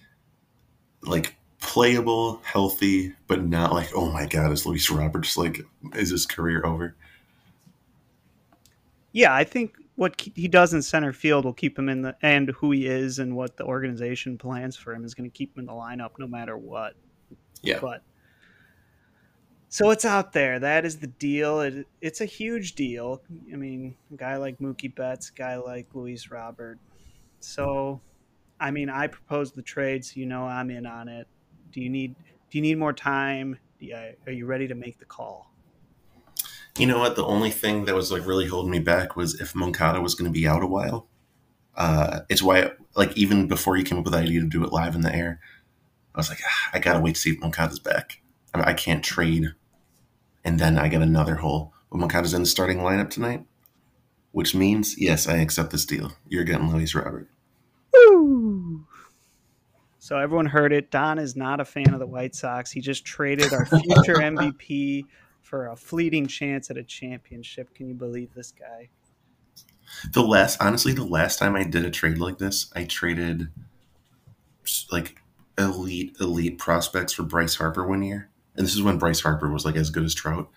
[1.02, 5.60] like playable, healthy, but not like, oh my god, is Luis Robert just like
[5.94, 6.96] is his career over?
[9.12, 12.50] Yeah, I think what he does in center field will keep him in the and
[12.50, 15.60] who he is and what the organization plans for him is going to keep him
[15.60, 16.94] in the lineup no matter what.
[17.62, 17.80] Yeah.
[17.80, 18.02] But
[19.68, 20.58] so it's out there.
[20.58, 21.60] That is the deal.
[21.60, 23.22] It, it's a huge deal.
[23.52, 26.78] I mean, a guy like Mookie Betts, a guy like Luis Robert.
[27.38, 28.00] So,
[28.58, 31.28] I mean, I proposed the trade, so you know I'm in on it.
[31.72, 32.16] Do you need
[32.50, 33.58] do you need more time?
[34.26, 35.49] Are you ready to make the call?
[36.78, 37.16] You know what?
[37.16, 40.32] The only thing that was like really holding me back was if Moncada was going
[40.32, 41.08] to be out a while.
[41.76, 44.72] Uh, it's why, like, even before you came up with the idea to do it
[44.72, 45.40] live in the air,
[46.14, 48.20] I was like, ah, I gotta wait to see if Moncada's back.
[48.52, 49.54] I, mean, I can't trade,
[50.44, 51.72] and then I get another hole.
[51.90, 53.44] But Moncada's in the starting lineup tonight,
[54.32, 56.12] which means yes, I accept this deal.
[56.28, 57.28] You're getting Luis Robert.
[57.92, 58.86] Woo!
[59.98, 60.90] So everyone heard it.
[60.90, 62.70] Don is not a fan of the White Sox.
[62.70, 65.04] He just traded our future MVP
[65.50, 67.74] for a fleeting chance at a championship.
[67.74, 68.88] Can you believe this guy?
[70.12, 73.48] The last, honestly, the last time I did a trade like this, I traded
[74.92, 75.20] like
[75.58, 78.30] elite, elite prospects for Bryce Harper one year.
[78.54, 80.48] And this is when Bryce Harper was like as good as Trout.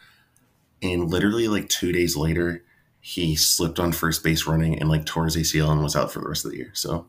[0.83, 2.63] And literally, like two days later,
[3.01, 6.19] he slipped on first base running and like tore his ACL and was out for
[6.19, 6.71] the rest of the year.
[6.73, 7.07] So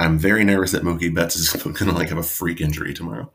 [0.00, 3.30] I'm very nervous that Mookie Betts is going to like have a freak injury tomorrow.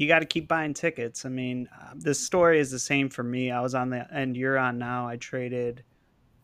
[0.00, 1.26] You got to keep buying tickets.
[1.26, 3.50] I mean, uh, this story is the same for me.
[3.50, 5.06] I was on the end you're on now.
[5.06, 5.84] I traded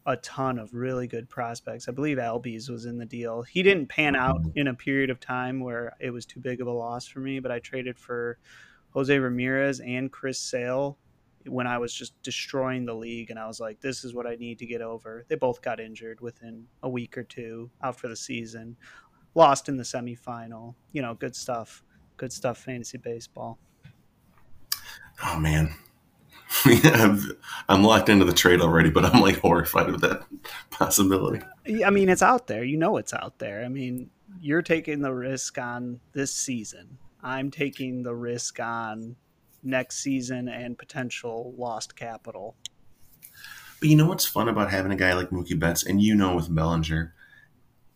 [0.04, 1.88] a ton of really good prospects.
[1.88, 3.40] I believe Albies was in the deal.
[3.40, 4.58] He didn't pan out mm-hmm.
[4.58, 7.40] in a period of time where it was too big of a loss for me,
[7.40, 8.36] but I traded for
[8.90, 10.98] Jose Ramirez and Chris Sale
[11.46, 14.34] when I was just destroying the league and I was like, this is what I
[14.34, 15.24] need to get over.
[15.28, 18.76] They both got injured within a week or two out for the season
[19.36, 20.74] lost in the semifinal.
[20.92, 21.84] You know, good stuff.
[22.16, 23.58] Good stuff, fantasy baseball.
[25.24, 25.74] Oh man,
[27.68, 30.24] I'm locked into the trade already, but I'm like horrified with that
[30.70, 31.44] possibility.
[31.84, 32.64] I mean, it's out there.
[32.64, 33.64] You know, it's out there.
[33.64, 34.10] I mean,
[34.40, 36.98] you're taking the risk on this season.
[37.22, 39.16] I'm taking the risk on
[39.62, 42.54] next season and potential lost capital.
[43.80, 46.36] But you know what's fun about having a guy like Mookie Betts, and you know
[46.36, 47.14] with Bellinger,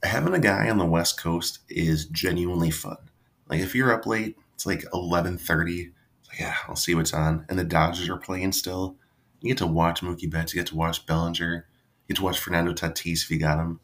[0.03, 2.99] having a guy on the West Coast is genuinely fun.
[3.51, 5.91] Like if you're up late, it's like eleven thirty.
[6.29, 7.45] Like, yeah, I'll see what's on.
[7.49, 8.97] And the Dodgers are playing still.
[9.41, 10.55] You get to watch Mookie Betts.
[10.55, 11.67] You get to watch Bellinger.
[12.07, 13.81] You get to watch Fernando Tatis if you got him.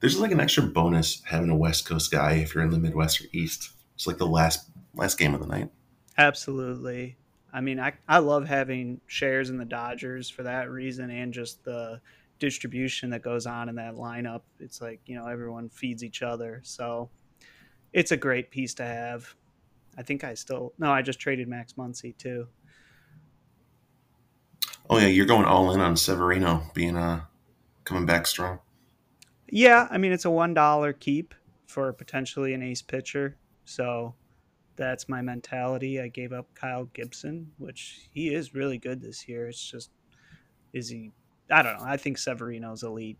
[0.00, 2.78] There's just like an extra bonus having a West Coast guy if you're in the
[2.78, 3.70] Midwest or East.
[3.94, 5.70] It's like the last last game of the night.
[6.18, 7.16] Absolutely.
[7.52, 11.64] I mean, I, I love having shares in the Dodgers for that reason and just
[11.64, 12.00] the
[12.38, 14.42] distribution that goes on in that lineup.
[14.60, 16.60] It's like, you know, everyone feeds each other.
[16.64, 17.08] So
[17.96, 19.34] it's a great piece to have.
[19.96, 22.46] I think I still, no, I just traded Max Muncy too.
[24.90, 25.06] Oh, yeah.
[25.06, 27.22] You're going all in on Severino being uh,
[27.84, 28.58] coming back strong.
[29.48, 29.88] Yeah.
[29.90, 31.34] I mean, it's a $1 keep
[31.66, 33.38] for potentially an ace pitcher.
[33.64, 34.14] So
[34.76, 35.98] that's my mentality.
[35.98, 39.48] I gave up Kyle Gibson, which he is really good this year.
[39.48, 39.90] It's just,
[40.74, 41.12] is he?
[41.50, 41.86] I don't know.
[41.86, 43.18] I think Severino's elite.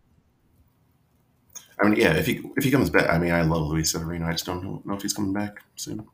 [1.79, 2.13] I mean, yeah.
[2.13, 4.25] If he if he comes back, I mean, I love Luis Severino.
[4.25, 6.05] I just don't know, know if he's coming back soon.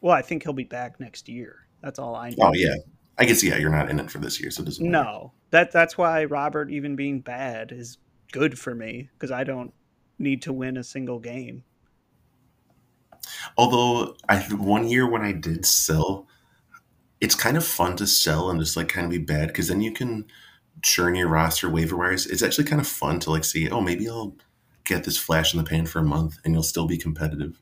[0.00, 1.66] Well, I think he'll be back next year.
[1.82, 2.36] That's all I know.
[2.40, 2.74] Oh yeah,
[3.18, 3.56] I guess yeah.
[3.56, 4.90] You're not in it for this year, so it doesn't.
[4.90, 5.04] Matter.
[5.04, 7.98] No, that that's why Robert even being bad is
[8.32, 9.72] good for me because I don't
[10.18, 11.64] need to win a single game.
[13.56, 16.26] Although I one year when I did sell,
[17.20, 19.80] it's kind of fun to sell and just like kind of be bad because then
[19.80, 20.26] you can
[20.82, 22.26] churn your roster waiver wires.
[22.26, 24.36] It's actually kind of fun to like see, oh, maybe I'll
[24.84, 27.60] get this flash in the pan for a month and you'll still be competitive.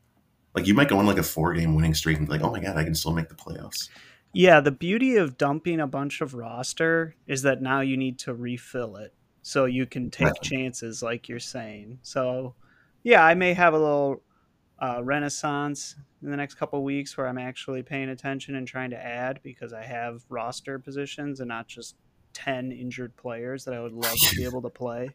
[0.55, 2.51] Like you might go on like a four game winning streak and be like, oh
[2.51, 3.89] my god, I can still make the playoffs.
[4.35, 8.35] Yeah, the beauty of dumping a bunch of roster is that now you need to
[8.35, 9.15] refill it.
[9.43, 10.43] So you can take right.
[10.43, 11.99] chances like you're saying.
[12.03, 12.55] So
[13.03, 14.23] yeah, I may have a little
[14.79, 19.05] uh, renaissance in the next couple weeks where I'm actually paying attention and trying to
[19.05, 21.97] add because I have roster positions and not just
[22.35, 25.11] 10 injured players that I would love to be able to play.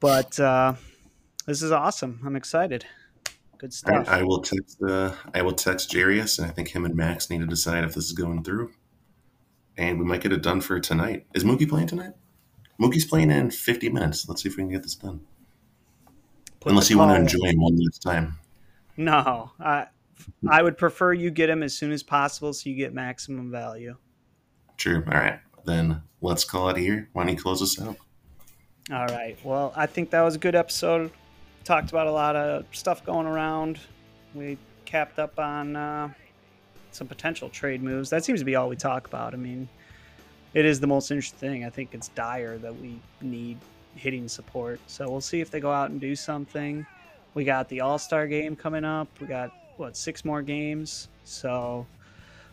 [0.00, 0.74] But uh,
[1.46, 2.20] this is awesome.
[2.24, 2.84] I'm excited.
[3.58, 4.08] Good stuff.
[4.08, 7.30] I, I will text uh, I will text Jarius, and I think him and Max
[7.30, 8.72] need to decide if this is going through.
[9.76, 11.26] And we might get it done for tonight.
[11.34, 12.12] Is Mookie playing tonight?
[12.80, 14.28] Mookie's playing in 50 minutes.
[14.28, 15.20] Let's see if we can get this done.
[16.60, 18.38] Put Unless you want to enjoy him one last time.
[18.96, 19.86] No, I
[20.48, 23.96] I would prefer you get him as soon as possible so you get maximum value.
[24.76, 25.04] True.
[25.06, 27.08] All right, then let's call it here.
[27.12, 27.96] Why don't you close us out?
[28.92, 29.38] All right.
[29.42, 31.10] Well, I think that was a good episode.
[31.64, 33.80] Talked about a lot of stuff going around.
[34.34, 36.10] We capped up on uh,
[36.92, 38.10] some potential trade moves.
[38.10, 39.32] That seems to be all we talk about.
[39.32, 39.70] I mean,
[40.52, 41.64] it is the most interesting thing.
[41.64, 43.56] I think it's dire that we need
[43.96, 44.80] hitting support.
[44.86, 46.86] So we'll see if they go out and do something.
[47.32, 49.08] We got the All Star game coming up.
[49.18, 51.08] We got what six more games.
[51.24, 51.86] So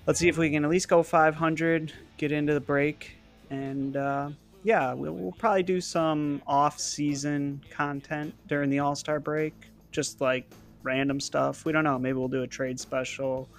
[0.07, 3.17] let's see if we can at least go 500, get into the break,
[3.49, 4.29] and uh,
[4.64, 9.53] yeah, we'll, we'll, probably do some off-season content during the All Star break,
[9.91, 10.45] just like
[10.84, 11.66] random stuff.
[11.66, 11.97] We don't know.
[11.97, 13.49] Maybe we'll do a trade special.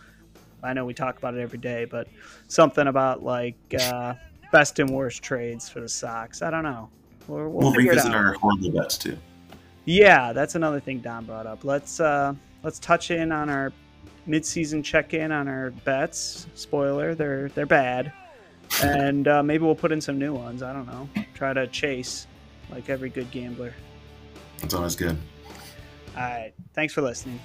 [0.62, 2.06] I know we talk about it every day, but
[2.48, 4.14] something about like uh,
[4.52, 6.40] best and worst trades for the Sox.
[6.40, 6.88] I don't know.
[7.26, 9.18] We'll, we'll, we'll revisit our horrible bets too.
[9.84, 11.64] Yeah, that's another thing Don brought up.
[11.64, 13.72] Let's uh, let's touch in on our
[14.28, 16.46] midseason check-in on our bets.
[16.54, 18.12] Spoiler, they're they're bad,
[18.82, 20.62] and uh, maybe we'll put in some new ones.
[20.62, 21.08] I don't know.
[21.34, 22.26] Try to chase
[22.70, 23.74] like every good gambler.
[24.58, 25.16] That's always good.
[26.16, 26.52] All right.
[26.74, 27.40] Thanks for listening.